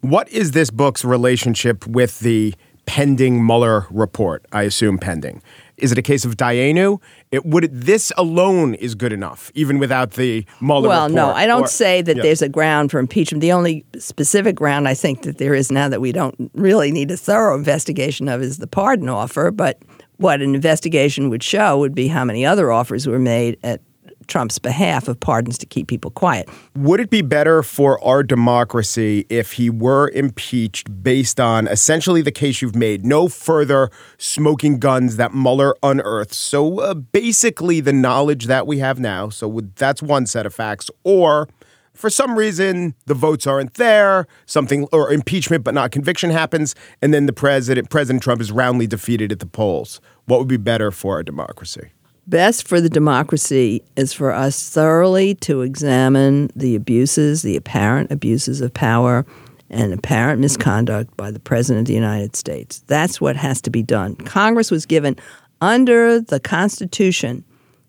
What 0.00 0.26
is 0.30 0.52
this 0.52 0.70
book's 0.70 1.04
relationship 1.04 1.86
with 1.86 2.20
the 2.20 2.54
pending 2.86 3.44
Mueller 3.46 3.86
report? 3.90 4.46
I 4.52 4.62
assume 4.62 4.96
pending. 4.98 5.42
Is 5.76 5.92
it 5.92 5.98
a 5.98 6.02
case 6.02 6.24
of 6.24 6.36
Dayenu? 6.36 6.98
It 7.30 7.44
would 7.44 7.68
this 7.70 8.10
alone 8.16 8.72
is 8.74 8.94
good 8.94 9.12
enough, 9.12 9.50
even 9.54 9.78
without 9.78 10.12
the 10.12 10.46
Mueller 10.62 10.88
Well, 10.88 11.08
no. 11.10 11.30
I 11.32 11.46
don't 11.46 11.64
Or- 11.64 11.68
say 11.68 12.00
that 12.00 12.16
Yeah. 12.16 12.22
there's 12.22 12.40
a 12.42 12.48
ground 12.48 12.90
for 12.90 12.98
impeachment. 12.98 13.42
The 13.42 13.52
only 13.52 13.84
specific 13.98 14.56
ground 14.56 14.88
I 14.88 14.94
think 14.94 15.22
that 15.22 15.36
there 15.38 15.54
is 15.54 15.70
now 15.70 15.88
that 15.90 16.00
we 16.00 16.10
don't 16.12 16.50
really 16.54 16.90
need 16.90 17.10
a 17.10 17.16
thorough 17.18 17.56
investigation 17.58 18.28
of 18.28 18.40
is 18.40 18.58
the 18.58 18.66
pardon 18.66 19.08
offer. 19.10 19.50
But 19.50 19.78
what 20.16 20.40
an 20.40 20.54
investigation 20.54 21.30
would 21.30 21.42
show 21.42 21.78
would 21.78 21.94
be 21.94 22.08
how 22.08 22.24
many 22.24 22.46
other 22.46 22.70
offers 22.70 23.06
were 23.06 23.18
made 23.18 23.58
at 23.62 23.80
Trump's 24.26 24.58
behalf 24.58 25.08
of 25.08 25.20
pardons 25.20 25.58
to 25.58 25.66
keep 25.66 25.86
people 25.86 26.10
quiet. 26.10 26.48
Would 26.76 27.00
it 27.00 27.10
be 27.10 27.22
better 27.22 27.62
for 27.62 28.02
our 28.04 28.22
democracy 28.22 29.26
if 29.28 29.52
he 29.52 29.70
were 29.70 30.10
impeached 30.10 31.02
based 31.02 31.38
on 31.38 31.68
essentially 31.68 32.22
the 32.22 32.32
case 32.32 32.62
you've 32.62 32.76
made? 32.76 33.04
No 33.04 33.28
further 33.28 33.90
smoking 34.18 34.78
guns 34.78 35.16
that 35.16 35.34
Mueller 35.34 35.74
unearthed. 35.82 36.32
So 36.32 36.80
uh, 36.80 36.94
basically, 36.94 37.80
the 37.80 37.92
knowledge 37.92 38.46
that 38.46 38.66
we 38.66 38.78
have 38.78 38.98
now. 38.98 39.28
So 39.28 39.60
that's 39.76 40.02
one 40.02 40.26
set 40.26 40.46
of 40.46 40.54
facts. 40.54 40.90
Or 41.04 41.48
for 41.94 42.10
some 42.10 42.36
reason, 42.36 42.94
the 43.06 43.14
votes 43.14 43.46
aren't 43.46 43.74
there. 43.74 44.26
Something 44.46 44.86
or 44.92 45.12
impeachment, 45.12 45.64
but 45.64 45.74
not 45.74 45.90
conviction 45.90 46.30
happens, 46.30 46.74
and 47.00 47.14
then 47.14 47.26
the 47.26 47.32
president, 47.32 47.90
President 47.90 48.22
Trump, 48.22 48.40
is 48.40 48.52
roundly 48.52 48.86
defeated 48.86 49.32
at 49.32 49.38
the 49.38 49.46
polls. 49.46 50.00
What 50.26 50.38
would 50.38 50.48
be 50.48 50.56
better 50.56 50.90
for 50.90 51.14
our 51.14 51.22
democracy? 51.22 51.90
best 52.26 52.66
for 52.66 52.80
the 52.80 52.88
democracy 52.88 53.82
is 53.96 54.12
for 54.12 54.32
us 54.32 54.70
thoroughly 54.70 55.34
to 55.36 55.62
examine 55.62 56.50
the 56.56 56.74
abuses, 56.74 57.42
the 57.42 57.56
apparent 57.56 58.10
abuses 58.10 58.60
of 58.60 58.72
power 58.72 59.26
and 59.70 59.92
apparent 59.92 60.40
misconduct 60.40 61.14
by 61.16 61.30
the 61.30 61.40
President 61.40 61.82
of 61.82 61.86
the 61.88 61.94
United 61.94 62.36
States. 62.36 62.82
That's 62.86 63.20
what 63.20 63.36
has 63.36 63.60
to 63.62 63.70
be 63.70 63.82
done. 63.82 64.16
Congress 64.16 64.70
was 64.70 64.86
given 64.86 65.16
under 65.60 66.20
the 66.20 66.40
Constitution, 66.40 67.44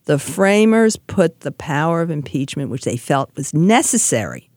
the 0.05 0.19
framers 0.19 0.95
put 0.95 1.41
the 1.41 1.51
power 1.51 2.01
of 2.01 2.09
impeachment, 2.09 2.69
which 2.69 2.83
they 2.83 2.97
felt 2.97 3.35
was 3.35 3.53
necessary, 3.53 4.49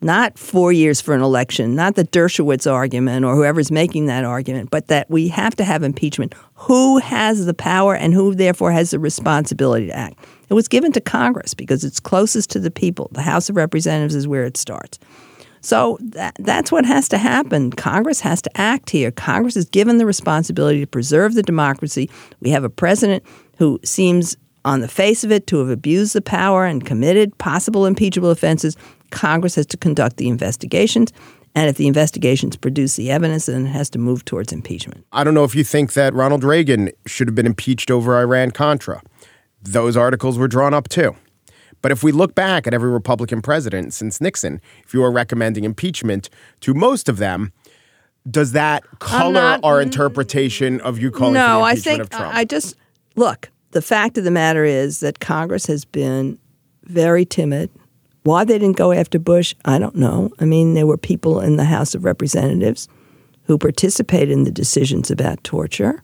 not 0.00 0.38
four 0.38 0.72
years 0.72 1.00
for 1.00 1.14
an 1.14 1.22
election, 1.22 1.74
not 1.74 1.94
the 1.94 2.04
Dershowitz 2.04 2.70
argument 2.70 3.24
or 3.24 3.34
whoever's 3.34 3.70
making 3.70 4.06
that 4.06 4.24
argument, 4.24 4.70
but 4.70 4.88
that 4.88 5.10
we 5.10 5.28
have 5.28 5.56
to 5.56 5.64
have 5.64 5.82
impeachment. 5.82 6.34
Who 6.54 6.98
has 6.98 7.46
the 7.46 7.54
power 7.54 7.94
and 7.94 8.12
who 8.12 8.34
therefore 8.34 8.72
has 8.72 8.90
the 8.90 8.98
responsibility 8.98 9.86
to 9.86 9.96
act? 9.96 10.18
It 10.48 10.54
was 10.54 10.68
given 10.68 10.92
to 10.92 11.00
Congress 11.00 11.54
because 11.54 11.82
it's 11.82 11.98
closest 11.98 12.50
to 12.50 12.60
the 12.60 12.70
people. 12.70 13.08
The 13.12 13.22
House 13.22 13.48
of 13.48 13.56
Representatives 13.56 14.14
is 14.14 14.28
where 14.28 14.44
it 14.44 14.56
starts. 14.56 14.98
So 15.60 15.98
that, 16.00 16.36
that's 16.38 16.70
what 16.70 16.84
has 16.84 17.08
to 17.08 17.18
happen. 17.18 17.72
Congress 17.72 18.20
has 18.20 18.40
to 18.42 18.60
act 18.60 18.90
here. 18.90 19.10
Congress 19.10 19.56
is 19.56 19.64
given 19.64 19.98
the 19.98 20.06
responsibility 20.06 20.78
to 20.80 20.86
preserve 20.86 21.34
the 21.34 21.42
democracy. 21.42 22.08
We 22.40 22.50
have 22.50 22.62
a 22.62 22.70
president 22.70 23.24
who 23.58 23.80
seems, 23.82 24.36
on 24.66 24.80
the 24.80 24.88
face 24.88 25.24
of 25.24 25.32
it, 25.32 25.46
to 25.46 25.58
have 25.60 25.70
abused 25.70 26.12
the 26.12 26.20
power 26.20 26.66
and 26.66 26.84
committed 26.84 27.36
possible 27.38 27.86
impeachable 27.86 28.30
offenses. 28.30 28.76
Congress 29.10 29.54
has 29.54 29.64
to 29.66 29.76
conduct 29.76 30.18
the 30.18 30.28
investigations. 30.28 31.12
And 31.54 31.70
if 31.70 31.76
the 31.76 31.86
investigations 31.86 32.56
produce 32.56 32.96
the 32.96 33.10
evidence, 33.10 33.46
then 33.46 33.64
it 33.64 33.70
has 33.70 33.88
to 33.90 33.98
move 33.98 34.26
towards 34.26 34.52
impeachment. 34.52 35.06
I 35.12 35.24
don't 35.24 35.32
know 35.32 35.44
if 35.44 35.54
you 35.54 35.64
think 35.64 35.94
that 35.94 36.12
Ronald 36.12 36.44
Reagan 36.44 36.90
should 37.06 37.28
have 37.28 37.34
been 37.34 37.46
impeached 37.46 37.90
over 37.90 38.18
Iran 38.18 38.50
Contra. 38.50 39.00
Those 39.62 39.96
articles 39.96 40.36
were 40.36 40.48
drawn 40.48 40.74
up 40.74 40.88
too. 40.88 41.16
But 41.80 41.92
if 41.92 42.02
we 42.02 42.12
look 42.12 42.34
back 42.34 42.66
at 42.66 42.74
every 42.74 42.90
Republican 42.90 43.40
president 43.40 43.94
since 43.94 44.20
Nixon, 44.20 44.60
if 44.84 44.92
you 44.92 45.02
are 45.02 45.10
recommending 45.10 45.64
impeachment 45.64 46.28
to 46.60 46.74
most 46.74 47.08
of 47.08 47.18
them, 47.18 47.52
does 48.28 48.52
that 48.52 48.82
color 48.98 49.32
not- 49.32 49.60
our 49.62 49.80
interpretation 49.80 50.80
of 50.80 50.98
you 50.98 51.10
calling 51.10 51.34
for 51.34 51.38
no, 51.38 51.58
the 51.58 51.64
I 51.64 51.70
impeachment 51.70 51.84
think 51.84 52.02
of 52.02 52.10
Trump? 52.10 52.34
I 52.34 52.44
just 52.44 52.76
look. 53.14 53.50
The 53.76 53.82
fact 53.82 54.16
of 54.16 54.24
the 54.24 54.30
matter 54.30 54.64
is 54.64 55.00
that 55.00 55.20
Congress 55.20 55.66
has 55.66 55.84
been 55.84 56.38
very 56.84 57.26
timid. 57.26 57.68
Why 58.22 58.42
they 58.42 58.58
didn't 58.58 58.78
go 58.78 58.90
after 58.90 59.18
Bush, 59.18 59.54
I 59.66 59.78
don't 59.78 59.96
know. 59.96 60.30
I 60.38 60.46
mean, 60.46 60.72
there 60.72 60.86
were 60.86 60.96
people 60.96 61.40
in 61.40 61.56
the 61.56 61.64
House 61.66 61.94
of 61.94 62.02
Representatives 62.02 62.88
who 63.42 63.58
participated 63.58 64.30
in 64.30 64.44
the 64.44 64.50
decisions 64.50 65.10
about 65.10 65.44
torture. 65.44 66.02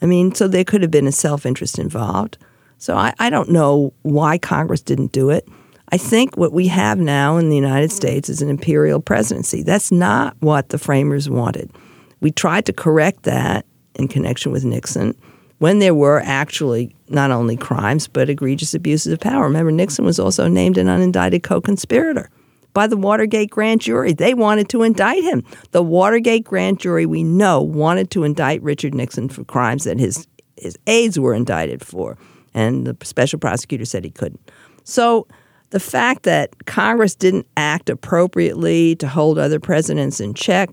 I 0.00 0.06
mean, 0.06 0.36
so 0.36 0.46
there 0.46 0.62
could 0.62 0.82
have 0.82 0.92
been 0.92 1.08
a 1.08 1.10
self 1.10 1.44
interest 1.44 1.80
involved. 1.80 2.38
So 2.76 2.94
I, 2.96 3.12
I 3.18 3.28
don't 3.28 3.50
know 3.50 3.92
why 4.02 4.38
Congress 4.38 4.80
didn't 4.80 5.10
do 5.10 5.30
it. 5.30 5.48
I 5.90 5.96
think 5.96 6.36
what 6.36 6.52
we 6.52 6.68
have 6.68 7.00
now 7.00 7.38
in 7.38 7.48
the 7.48 7.56
United 7.56 7.90
States 7.90 8.28
is 8.28 8.40
an 8.40 8.48
imperial 8.48 9.00
presidency. 9.00 9.64
That's 9.64 9.90
not 9.90 10.36
what 10.38 10.68
the 10.68 10.78
framers 10.78 11.28
wanted. 11.28 11.72
We 12.20 12.30
tried 12.30 12.66
to 12.66 12.72
correct 12.72 13.24
that 13.24 13.66
in 13.96 14.06
connection 14.06 14.52
with 14.52 14.64
Nixon 14.64 15.16
when 15.58 15.78
there 15.78 15.94
were 15.94 16.20
actually 16.24 16.94
not 17.08 17.30
only 17.30 17.56
crimes 17.56 18.08
but 18.08 18.30
egregious 18.30 18.74
abuses 18.74 19.12
of 19.12 19.20
power. 19.20 19.44
Remember, 19.44 19.72
Nixon 19.72 20.04
was 20.04 20.18
also 20.18 20.48
named 20.48 20.78
an 20.78 20.86
unindicted 20.86 21.42
co 21.42 21.60
conspirator 21.60 22.30
by 22.74 22.86
the 22.86 22.96
Watergate 22.96 23.50
grand 23.50 23.80
jury. 23.80 24.12
They 24.12 24.34
wanted 24.34 24.68
to 24.70 24.82
indict 24.82 25.22
him. 25.24 25.42
The 25.72 25.82
Watergate 25.82 26.44
grand 26.44 26.78
jury, 26.78 27.06
we 27.06 27.24
know, 27.24 27.60
wanted 27.60 28.10
to 28.12 28.24
indict 28.24 28.62
Richard 28.62 28.94
Nixon 28.94 29.28
for 29.28 29.44
crimes 29.44 29.84
that 29.84 29.98
his, 29.98 30.26
his 30.56 30.78
aides 30.86 31.18
were 31.18 31.34
indicted 31.34 31.84
for. 31.84 32.16
And 32.54 32.86
the 32.86 32.96
special 33.04 33.38
prosecutor 33.38 33.84
said 33.84 34.04
he 34.04 34.10
couldn't. 34.10 34.50
So 34.84 35.26
the 35.70 35.80
fact 35.80 36.22
that 36.22 36.66
Congress 36.66 37.14
didn't 37.14 37.46
act 37.56 37.90
appropriately 37.90 38.96
to 38.96 39.08
hold 39.08 39.38
other 39.38 39.60
presidents 39.60 40.20
in 40.20 40.34
check, 40.34 40.70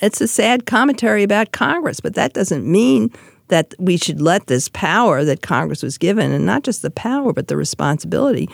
it's 0.00 0.20
a 0.20 0.28
sad 0.28 0.66
commentary 0.66 1.22
about 1.22 1.52
Congress, 1.52 2.00
but 2.00 2.14
that 2.14 2.34
doesn't 2.34 2.70
mean 2.70 3.10
that 3.48 3.74
we 3.78 3.96
should 3.96 4.20
let 4.20 4.46
this 4.46 4.68
power 4.68 5.24
that 5.24 5.42
Congress 5.42 5.82
was 5.82 5.98
given, 5.98 6.32
and 6.32 6.46
not 6.46 6.62
just 6.62 6.82
the 6.82 6.90
power, 6.90 7.32
but 7.32 7.48
the 7.48 7.56
responsibility, 7.56 8.48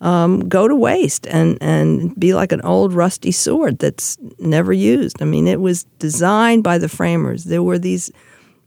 um, 0.00 0.48
go 0.48 0.68
to 0.68 0.76
waste 0.76 1.26
and, 1.26 1.58
and 1.60 2.18
be 2.18 2.34
like 2.34 2.52
an 2.52 2.60
old 2.62 2.92
rusty 2.92 3.32
sword 3.32 3.78
that's 3.78 4.18
never 4.38 4.72
used. 4.72 5.20
I 5.22 5.24
mean, 5.24 5.46
it 5.46 5.60
was 5.60 5.84
designed 5.98 6.62
by 6.62 6.78
the 6.78 6.88
framers. 6.88 7.44
There 7.44 7.62
were 7.62 7.78
these 7.78 8.10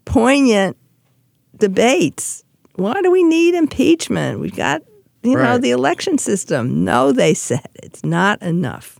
poignant 0.05 0.75
debates. 1.57 2.43
Why 2.75 3.01
do 3.01 3.11
we 3.11 3.23
need 3.23 3.55
impeachment? 3.55 4.39
We've 4.39 4.55
got, 4.55 4.81
you 5.23 5.35
know, 5.35 5.57
the 5.57 5.71
election 5.71 6.17
system. 6.17 6.83
No, 6.83 7.11
they 7.11 7.33
said 7.33 7.67
it's 7.75 8.03
not 8.03 8.41
enough. 8.41 8.98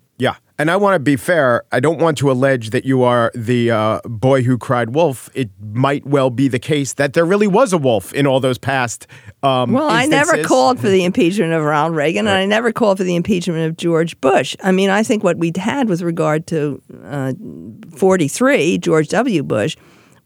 And 0.59 0.69
I 0.69 0.75
want 0.75 0.95
to 0.95 0.99
be 0.99 1.15
fair. 1.15 1.63
I 1.71 1.79
don't 1.79 1.99
want 1.99 2.17
to 2.17 2.29
allege 2.29 2.71
that 2.71 2.83
you 2.83 3.01
are 3.03 3.31
the 3.33 3.71
uh, 3.71 4.01
boy 4.03 4.43
who 4.43 4.57
cried 4.57 4.89
wolf. 4.89 5.29
It 5.33 5.49
might 5.61 6.05
well 6.05 6.29
be 6.29 6.49
the 6.49 6.59
case 6.59 6.93
that 6.93 7.13
there 7.13 7.23
really 7.23 7.47
was 7.47 7.71
a 7.71 7.77
wolf 7.77 8.13
in 8.13 8.27
all 8.27 8.41
those 8.41 8.57
past. 8.57 9.07
Um, 9.41 9.71
Well, 9.71 9.89
I 9.89 10.05
never 10.05 10.43
called 10.43 10.77
for 10.81 10.89
the 10.89 11.05
impeachment 11.05 11.53
of 11.53 11.63
Ronald 11.63 11.95
Reagan, 11.95 12.27
and 12.27 12.35
I 12.35 12.45
never 12.45 12.73
called 12.73 12.97
for 12.97 13.05
the 13.05 13.15
impeachment 13.15 13.69
of 13.69 13.77
George 13.77 14.19
Bush. 14.19 14.57
I 14.61 14.73
mean, 14.73 14.89
I 14.89 15.01
think 15.01 15.23
what 15.23 15.37
we 15.37 15.53
had 15.55 15.87
with 15.87 16.01
regard 16.01 16.45
to 16.47 16.81
uh, 17.05 17.31
43, 17.95 18.79
George 18.79 19.07
W. 19.07 19.43
Bush, 19.43 19.77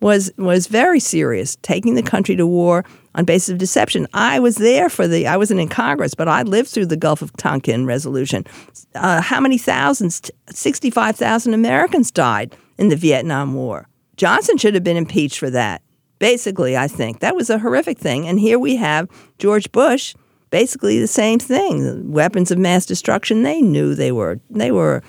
was 0.03 0.31
was 0.37 0.67
very 0.67 0.99
serious, 0.99 1.55
taking 1.61 1.95
the 1.95 2.03
country 2.03 2.35
to 2.35 2.45
war 2.45 2.83
on 3.15 3.25
basis 3.25 3.49
of 3.49 3.57
deception. 3.57 4.05
I 4.13 4.39
was 4.39 4.55
there 4.57 4.89
for 4.89 5.07
the. 5.07 5.25
I 5.25 5.37
wasn't 5.37 5.61
in 5.61 5.69
Congress, 5.69 6.13
but 6.13 6.27
I 6.27 6.43
lived 6.43 6.69
through 6.69 6.87
the 6.87 6.97
Gulf 6.97 7.21
of 7.21 7.31
Tonkin 7.37 7.85
resolution. 7.85 8.45
Uh, 8.93 9.21
how 9.21 9.39
many 9.39 9.57
thousands? 9.57 10.29
Sixty-five 10.49 11.15
thousand 11.15 11.53
Americans 11.53 12.11
died 12.11 12.55
in 12.77 12.89
the 12.89 12.95
Vietnam 12.97 13.53
War. 13.53 13.87
Johnson 14.17 14.57
should 14.57 14.75
have 14.75 14.83
been 14.83 14.97
impeached 14.97 15.39
for 15.39 15.49
that. 15.49 15.81
Basically, 16.19 16.77
I 16.77 16.87
think 16.87 17.19
that 17.19 17.35
was 17.35 17.49
a 17.49 17.59
horrific 17.59 17.97
thing. 17.97 18.27
And 18.27 18.39
here 18.39 18.59
we 18.59 18.75
have 18.75 19.09
George 19.39 19.71
Bush, 19.71 20.15
basically 20.49 20.99
the 20.99 21.07
same 21.07 21.39
thing. 21.39 22.11
Weapons 22.11 22.51
of 22.51 22.57
mass 22.57 22.85
destruction. 22.85 23.43
They 23.43 23.61
knew 23.61 23.95
they 23.95 24.11
were 24.11 24.39
they 24.49 24.71
were 24.71 25.01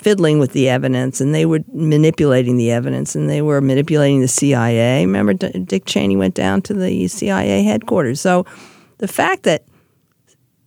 fiddling 0.00 0.38
with 0.38 0.52
the 0.52 0.68
evidence 0.68 1.20
and 1.20 1.34
they 1.34 1.44
were 1.44 1.60
manipulating 1.72 2.56
the 2.56 2.70
evidence 2.70 3.14
and 3.14 3.28
they 3.28 3.42
were 3.42 3.60
manipulating 3.60 4.20
the 4.20 4.28
CIA. 4.28 5.04
Remember, 5.04 5.34
D- 5.34 5.50
Dick 5.64 5.84
Cheney 5.84 6.16
went 6.16 6.34
down 6.34 6.62
to 6.62 6.74
the 6.74 7.06
CIA 7.06 7.62
headquarters. 7.62 8.20
So 8.20 8.46
the 8.98 9.08
fact 9.08 9.42
that 9.42 9.64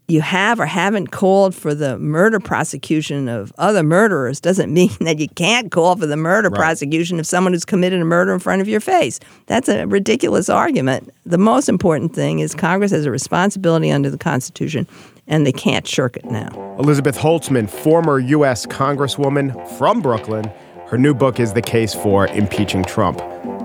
you 0.08 0.22
have 0.22 0.60
or 0.60 0.68
haven't 0.68 1.08
called 1.08 1.56
for 1.56 1.74
the 1.74 1.98
murder 1.98 2.40
prosecution 2.40 3.28
of 3.28 3.52
other 3.58 3.82
murderers 3.82 4.40
doesn't 4.40 4.72
mean 4.80 4.92
that 5.00 5.18
you 5.18 5.28
can't 5.30 5.72
call 5.72 5.96
for 5.96 6.06
the 6.06 6.18
murder 6.18 6.52
prosecution 6.52 7.20
of 7.20 7.26
someone 7.26 7.54
who's 7.54 7.66
committed 7.66 8.02
a 8.02 8.06
murder 8.06 8.34
in 8.34 8.40
front 8.40 8.62
of 8.62 8.68
your 8.68 8.82
face. 8.82 9.20
That's 9.48 9.68
a 9.68 9.88
ridiculous 9.88 10.48
argument. 10.48 11.12
The 11.26 11.40
most 11.40 11.70
important 11.70 12.14
thing 12.14 12.40
is 12.40 12.54
Congress 12.54 12.92
has 12.92 13.06
a 13.06 13.12
responsibility 13.12 13.90
under 13.90 14.12
the 14.12 14.18
Constitution, 14.18 14.88
and 15.28 15.46
they 15.46 15.52
can't 15.52 15.88
shirk 15.88 16.18
it 16.18 16.26
now. 16.26 16.76
Elizabeth 16.80 17.18
Holtzman, 17.18 17.70
former 17.70 18.20
U.S. 18.20 18.66
Congresswoman 18.66 19.68
from 19.78 20.02
Brooklyn. 20.02 20.52
Her 20.88 20.98
new 20.98 21.14
book 21.14 21.40
is 21.40 21.54
The 21.54 21.62
Case 21.62 21.94
for 21.94 22.28
Impeaching 22.28 22.84
Trump. 22.84 23.20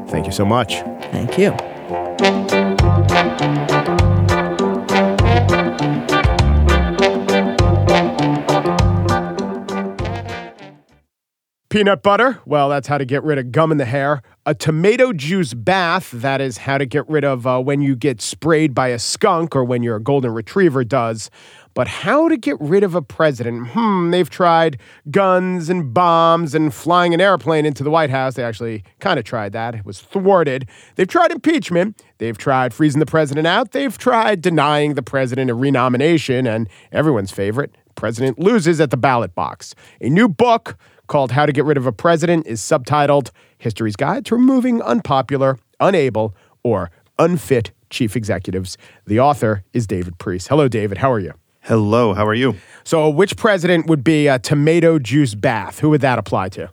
Thank 0.08 0.26
you 0.26 0.32
so 0.32 0.44
much. 0.44 0.74
Thank 1.10 1.38
you. 1.38 1.54
Peanut 11.70 12.02
butter, 12.02 12.40
well, 12.46 12.70
that's 12.70 12.88
how 12.88 12.96
to 12.96 13.04
get 13.04 13.22
rid 13.22 13.36
of 13.36 13.52
gum 13.52 13.70
in 13.70 13.76
the 13.76 13.84
hair. 13.84 14.22
A 14.46 14.54
tomato 14.54 15.12
juice 15.12 15.52
bath, 15.52 16.10
that 16.12 16.40
is 16.40 16.56
how 16.56 16.78
to 16.78 16.86
get 16.86 17.06
rid 17.10 17.26
of 17.26 17.46
uh, 17.46 17.60
when 17.60 17.82
you 17.82 17.94
get 17.94 18.22
sprayed 18.22 18.74
by 18.74 18.88
a 18.88 18.98
skunk 18.98 19.54
or 19.54 19.62
when 19.62 19.82
your 19.82 19.98
golden 19.98 20.32
retriever 20.32 20.82
does. 20.82 21.30
But 21.74 21.86
how 21.86 22.26
to 22.30 22.38
get 22.38 22.58
rid 22.58 22.84
of 22.84 22.94
a 22.94 23.02
president? 23.02 23.68
Hmm, 23.68 24.10
they've 24.12 24.30
tried 24.30 24.78
guns 25.10 25.68
and 25.68 25.92
bombs 25.92 26.54
and 26.54 26.72
flying 26.72 27.12
an 27.12 27.20
airplane 27.20 27.66
into 27.66 27.84
the 27.84 27.90
White 27.90 28.08
House. 28.08 28.32
They 28.32 28.44
actually 28.44 28.82
kind 28.98 29.18
of 29.18 29.26
tried 29.26 29.52
that. 29.52 29.74
It 29.74 29.84
was 29.84 30.00
thwarted. 30.00 30.66
They've 30.94 31.06
tried 31.06 31.32
impeachment. 31.32 32.02
They've 32.16 32.38
tried 32.38 32.72
freezing 32.72 33.00
the 33.00 33.04
president 33.04 33.46
out. 33.46 33.72
They've 33.72 33.96
tried 33.98 34.40
denying 34.40 34.94
the 34.94 35.02
president 35.02 35.50
a 35.50 35.54
renomination. 35.54 36.46
And 36.46 36.66
everyone's 36.92 37.30
favorite, 37.30 37.74
president 37.94 38.38
loses 38.38 38.80
at 38.80 38.90
the 38.90 38.96
ballot 38.96 39.34
box. 39.34 39.74
A 40.00 40.08
new 40.08 40.28
book 40.28 40.78
called 41.08 41.32
How 41.32 41.46
to 41.46 41.52
Get 41.52 41.64
Rid 41.64 41.76
of 41.76 41.86
a 41.86 41.92
President 41.92 42.46
is 42.46 42.60
subtitled 42.60 43.30
History's 43.58 43.96
Guide 43.96 44.24
to 44.26 44.36
Removing 44.36 44.80
Unpopular, 44.82 45.58
Unable, 45.80 46.36
or 46.62 46.90
Unfit 47.18 47.72
Chief 47.90 48.14
Executives. 48.14 48.78
The 49.06 49.18
author 49.18 49.64
is 49.72 49.86
David 49.86 50.18
Priess. 50.18 50.46
Hello, 50.46 50.68
David. 50.68 50.98
How 50.98 51.10
are 51.10 51.18
you? 51.18 51.32
Hello, 51.62 52.14
how 52.14 52.26
are 52.26 52.34
you? 52.34 52.54
So, 52.84 53.10
which 53.10 53.36
president 53.36 53.88
would 53.88 54.04
be 54.04 54.26
a 54.26 54.38
tomato 54.38 54.98
juice 54.98 55.34
bath? 55.34 55.80
Who 55.80 55.90
would 55.90 56.00
that 56.00 56.18
apply 56.18 56.50
to? 56.50 56.70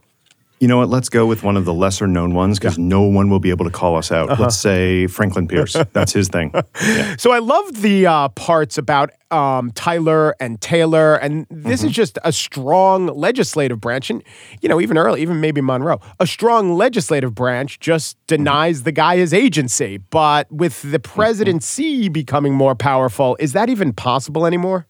You 0.60 0.70
know 0.70 0.78
what? 0.78 0.90
Let's 0.90 1.10
go 1.10 1.26
with 1.26 1.44
one 1.44 1.58
of 1.58 1.66
the 1.66 1.74
lesser 1.74 2.08
known 2.08 2.34
ones 2.34 2.60
because 2.60 2.78
no 2.78 3.02
one 3.02 3.30
will 3.30 3.40
be 3.40 3.50
able 3.50 3.66
to 3.66 3.72
call 3.72 3.98
us 3.98 4.12
out. 4.12 4.40
Let's 4.40 4.56
say 4.56 5.06
Franklin 5.08 5.48
Pierce. 5.48 5.76
That's 5.94 6.14
his 6.14 6.30
thing. 6.30 6.54
Yeah. 6.86 7.16
So 7.18 7.32
I 7.32 7.40
love 7.40 7.82
the 7.82 8.06
uh, 8.06 8.30
parts 8.30 8.78
about 8.78 9.12
um, 9.32 9.72
Tyler 9.72 10.36
and 10.40 10.62
Taylor, 10.62 11.16
and 11.16 11.48
this 11.50 11.84
is 11.84 11.92
just 11.92 12.20
a 12.24 12.32
strong 12.32 13.08
legislative 13.08 13.82
branch, 13.82 14.10
and 14.10 14.22
you 14.62 14.70
know, 14.70 14.80
even 14.80 14.98
early, 14.98 15.22
even 15.22 15.42
maybe 15.42 15.62
Monroe, 15.62 16.00
a 16.20 16.28
strong 16.28 16.76
legislative 16.76 17.34
branch 17.34 17.80
just 17.80 18.18
denies 18.28 18.84
the 18.84 18.92
guy 18.92 19.18
his 19.18 19.34
agency. 19.34 19.98
But 19.98 20.52
with 20.52 20.82
the 20.84 21.00
presidency 21.00 22.08
becoming 22.10 22.54
more 22.54 22.76
powerful, 22.76 23.36
is 23.40 23.54
that 23.54 23.70
even 23.70 23.94
possible 23.94 24.46
anymore? 24.46 24.88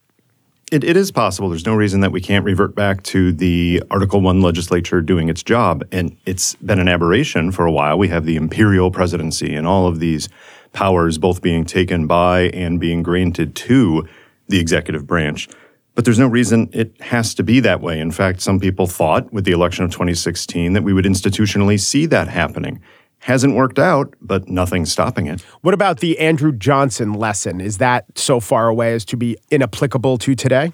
It, 0.72 0.84
it 0.84 0.98
is 0.98 1.12
possible. 1.12 1.50
There's 1.50 1.66
no 1.66 1.76
reason 1.76 2.00
that 2.00 2.12
we 2.12 2.22
can't 2.22 2.44
revert 2.44 2.74
back 2.74 3.04
to 3.04 3.32
the 3.32 3.84
Article 3.92 4.20
1 4.22 4.42
legislature 4.42 5.00
doing 5.00 5.30
its 5.30 5.44
job. 5.44 5.84
And 5.92 6.18
it's 6.26 6.56
been 6.56 6.80
an 6.80 6.88
aberration 6.88 7.52
for 7.52 7.68
a 7.68 7.72
while. 7.72 8.00
We 8.00 8.08
have 8.08 8.26
the 8.26 8.36
imperial 8.36 8.90
presidency 8.90 9.54
and 9.54 9.68
all 9.68 9.86
of 9.86 10.00
these 10.00 10.28
powers 10.74 11.20
both 11.20 11.44
being 11.44 11.66
taken 11.66 12.08
by 12.08 12.50
and 12.50 12.80
being 12.80 13.04
granted 13.04 13.56
to 13.56 14.08
the 14.48 14.60
executive 14.60 15.06
branch. 15.06 15.48
But 15.94 16.04
there's 16.04 16.20
no 16.20 16.28
reason 16.28 16.70
it 16.74 17.00
has 17.00 17.36
to 17.36 17.44
be 17.44 17.60
that 17.60 17.80
way. 17.80 18.00
In 18.00 18.12
fact, 18.12 18.42
some 18.42 18.60
people 18.60 18.88
thought 18.88 19.32
with 19.32 19.46
the 19.46 19.52
election 19.52 19.86
of 19.86 19.92
2016 19.92 20.74
that 20.74 20.84
we 20.84 20.94
would 20.94 21.06
institutionally 21.06 21.80
see 21.80 22.08
that 22.08 22.28
happening. 22.28 22.82
Hasn't 23.26 23.56
worked 23.56 23.80
out, 23.80 24.14
but 24.22 24.48
nothing's 24.50 24.92
stopping 24.92 25.26
it. 25.26 25.42
What 25.62 25.74
about 25.74 26.00
the 26.00 26.20
Andrew 26.20 26.52
Johnson 26.52 27.12
lesson? 27.14 27.60
Is 27.60 27.80
that 27.80 28.06
so 28.14 28.40
far 28.40 28.68
away 28.68 28.94
as 28.94 29.04
to 29.06 29.18
be 29.18 29.36
inapplicable 29.50 30.20
to 30.20 30.36
today? 30.36 30.74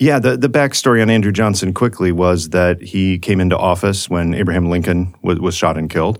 Yeah, 0.00 0.18
the, 0.18 0.36
the 0.36 0.48
backstory 0.48 1.00
on 1.00 1.08
Andrew 1.08 1.30
Johnson 1.30 1.72
quickly 1.72 2.10
was 2.10 2.48
that 2.48 2.82
he 2.82 3.16
came 3.20 3.40
into 3.40 3.56
office 3.56 4.10
when 4.10 4.34
Abraham 4.34 4.68
Lincoln 4.70 5.14
was, 5.22 5.38
was 5.38 5.54
shot 5.54 5.78
and 5.78 5.88
killed, 5.88 6.18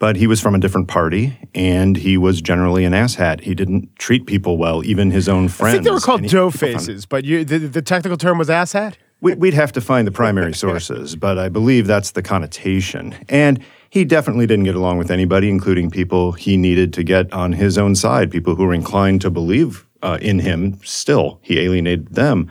but 0.00 0.16
he 0.16 0.26
was 0.26 0.40
from 0.40 0.56
a 0.56 0.58
different 0.58 0.88
party 0.88 1.38
and 1.54 1.96
he 1.96 2.16
was 2.18 2.42
generally 2.42 2.84
an 2.84 2.92
asshat. 2.92 3.42
He 3.42 3.54
didn't 3.54 3.94
treat 4.00 4.26
people 4.26 4.58
well, 4.58 4.84
even 4.84 5.12
his 5.12 5.28
own 5.28 5.46
friends. 5.46 5.74
I 5.74 5.76
think 5.76 5.84
they 5.84 5.90
were 5.92 6.00
called 6.00 6.26
dough 6.26 6.50
faces, 6.50 7.06
but 7.06 7.24
you, 7.24 7.44
the, 7.44 7.58
the 7.58 7.82
technical 7.82 8.16
term 8.18 8.36
was 8.36 8.48
asshat? 8.48 8.94
We- 9.20 9.36
We'd 9.36 9.54
have 9.54 9.70
to 9.72 9.80
find 9.80 10.08
the 10.08 10.12
primary 10.12 10.54
sources, 10.64 11.14
but 11.14 11.38
I 11.38 11.48
believe 11.48 11.86
that's 11.86 12.10
the 12.10 12.22
connotation. 12.22 13.14
And 13.28 13.64
he 13.90 14.04
definitely 14.04 14.46
didn't 14.46 14.64
get 14.64 14.74
along 14.74 14.98
with 14.98 15.10
anybody, 15.10 15.48
including 15.48 15.90
people 15.90 16.32
he 16.32 16.56
needed 16.56 16.92
to 16.94 17.02
get 17.02 17.32
on 17.32 17.52
his 17.52 17.78
own 17.78 17.94
side, 17.94 18.30
people 18.30 18.54
who 18.54 18.64
were 18.66 18.74
inclined 18.74 19.20
to 19.22 19.30
believe 19.30 19.86
uh, 20.02 20.18
in 20.20 20.40
him 20.40 20.78
still. 20.84 21.40
He 21.42 21.58
alienated 21.58 22.14
them. 22.14 22.50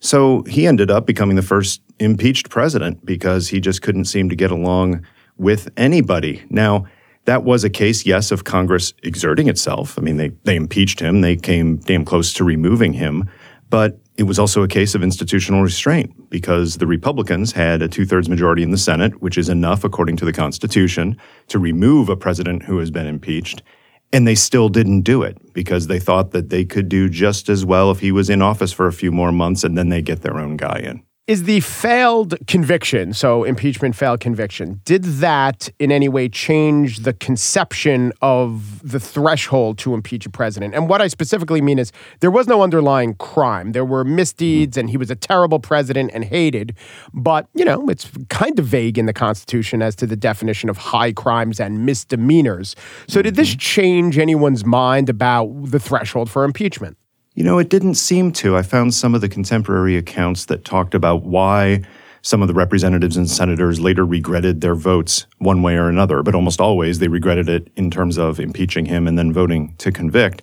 So 0.00 0.42
he 0.42 0.66
ended 0.66 0.90
up 0.90 1.06
becoming 1.06 1.36
the 1.36 1.42
first 1.42 1.82
impeached 1.98 2.50
president 2.50 3.04
because 3.04 3.48
he 3.48 3.60
just 3.60 3.82
couldn't 3.82 4.04
seem 4.04 4.28
to 4.28 4.36
get 4.36 4.50
along 4.50 5.04
with 5.36 5.68
anybody. 5.76 6.44
Now, 6.50 6.86
that 7.24 7.42
was 7.42 7.64
a 7.64 7.70
case, 7.70 8.06
yes, 8.06 8.30
of 8.30 8.44
Congress 8.44 8.94
exerting 9.02 9.48
itself. 9.48 9.98
I 9.98 10.02
mean, 10.02 10.16
they, 10.16 10.28
they 10.44 10.54
impeached 10.54 11.00
him, 11.00 11.20
they 11.20 11.36
came 11.36 11.78
damn 11.78 12.04
close 12.04 12.32
to 12.34 12.44
removing 12.44 12.92
him. 12.92 13.28
But 13.68 13.98
it 14.16 14.22
was 14.22 14.38
also 14.38 14.62
a 14.62 14.68
case 14.68 14.94
of 14.94 15.02
institutional 15.02 15.62
restraint 15.62 16.30
because 16.30 16.76
the 16.76 16.86
Republicans 16.86 17.52
had 17.52 17.82
a 17.82 17.88
two 17.88 18.06
thirds 18.06 18.28
majority 18.28 18.62
in 18.62 18.70
the 18.70 18.78
Senate, 18.78 19.20
which 19.20 19.36
is 19.36 19.48
enough, 19.48 19.84
according 19.84 20.16
to 20.16 20.24
the 20.24 20.32
Constitution, 20.32 21.16
to 21.48 21.58
remove 21.58 22.08
a 22.08 22.16
president 22.16 22.62
who 22.62 22.78
has 22.78 22.90
been 22.90 23.06
impeached. 23.06 23.62
And 24.12 24.26
they 24.26 24.34
still 24.34 24.68
didn't 24.68 25.02
do 25.02 25.22
it 25.22 25.52
because 25.52 25.88
they 25.88 25.98
thought 25.98 26.30
that 26.30 26.48
they 26.48 26.64
could 26.64 26.88
do 26.88 27.08
just 27.08 27.48
as 27.48 27.64
well 27.64 27.90
if 27.90 28.00
he 28.00 28.12
was 28.12 28.30
in 28.30 28.40
office 28.40 28.72
for 28.72 28.86
a 28.86 28.92
few 28.92 29.12
more 29.12 29.32
months 29.32 29.64
and 29.64 29.76
then 29.76 29.90
they 29.90 30.00
get 30.00 30.22
their 30.22 30.38
own 30.38 30.56
guy 30.56 30.78
in. 30.78 31.05
Is 31.26 31.42
the 31.42 31.58
failed 31.58 32.36
conviction, 32.46 33.12
so 33.12 33.42
impeachment 33.42 33.96
failed 33.96 34.20
conviction, 34.20 34.80
did 34.84 35.02
that 35.02 35.68
in 35.80 35.90
any 35.90 36.08
way 36.08 36.28
change 36.28 36.98
the 36.98 37.12
conception 37.12 38.12
of 38.22 38.88
the 38.88 39.00
threshold 39.00 39.76
to 39.78 39.92
impeach 39.92 40.24
a 40.26 40.30
president? 40.30 40.76
And 40.76 40.88
what 40.88 41.02
I 41.02 41.08
specifically 41.08 41.60
mean 41.60 41.80
is 41.80 41.90
there 42.20 42.30
was 42.30 42.46
no 42.46 42.62
underlying 42.62 43.14
crime. 43.14 43.72
There 43.72 43.84
were 43.84 44.04
misdeeds 44.04 44.76
and 44.76 44.88
he 44.88 44.96
was 44.96 45.10
a 45.10 45.16
terrible 45.16 45.58
president 45.58 46.12
and 46.14 46.24
hated. 46.24 46.76
But, 47.12 47.48
you 47.54 47.64
know, 47.64 47.88
it's 47.88 48.08
kind 48.28 48.56
of 48.60 48.64
vague 48.64 48.96
in 48.96 49.06
the 49.06 49.12
Constitution 49.12 49.82
as 49.82 49.96
to 49.96 50.06
the 50.06 50.16
definition 50.16 50.70
of 50.70 50.76
high 50.76 51.10
crimes 51.10 51.58
and 51.58 51.84
misdemeanors. 51.84 52.76
So 53.08 53.20
did 53.20 53.34
this 53.34 53.50
mm-hmm. 53.50 53.58
change 53.58 54.16
anyone's 54.16 54.64
mind 54.64 55.08
about 55.08 55.48
the 55.72 55.80
threshold 55.80 56.30
for 56.30 56.44
impeachment? 56.44 56.96
You 57.36 57.44
know, 57.44 57.58
it 57.58 57.68
didn't 57.68 57.96
seem 57.96 58.32
to. 58.32 58.56
I 58.56 58.62
found 58.62 58.94
some 58.94 59.14
of 59.14 59.20
the 59.20 59.28
contemporary 59.28 59.98
accounts 59.98 60.46
that 60.46 60.64
talked 60.64 60.94
about 60.94 61.22
why 61.22 61.82
some 62.22 62.40
of 62.40 62.48
the 62.48 62.54
representatives 62.54 63.18
and 63.18 63.28
senators 63.28 63.78
later 63.78 64.06
regretted 64.06 64.62
their 64.62 64.74
votes 64.74 65.26
one 65.36 65.60
way 65.60 65.76
or 65.76 65.90
another, 65.90 66.22
but 66.22 66.34
almost 66.34 66.62
always 66.62 66.98
they 66.98 67.08
regretted 67.08 67.50
it 67.50 67.70
in 67.76 67.90
terms 67.90 68.16
of 68.16 68.40
impeaching 68.40 68.86
him 68.86 69.06
and 69.06 69.18
then 69.18 69.34
voting 69.34 69.74
to 69.76 69.92
convict. 69.92 70.42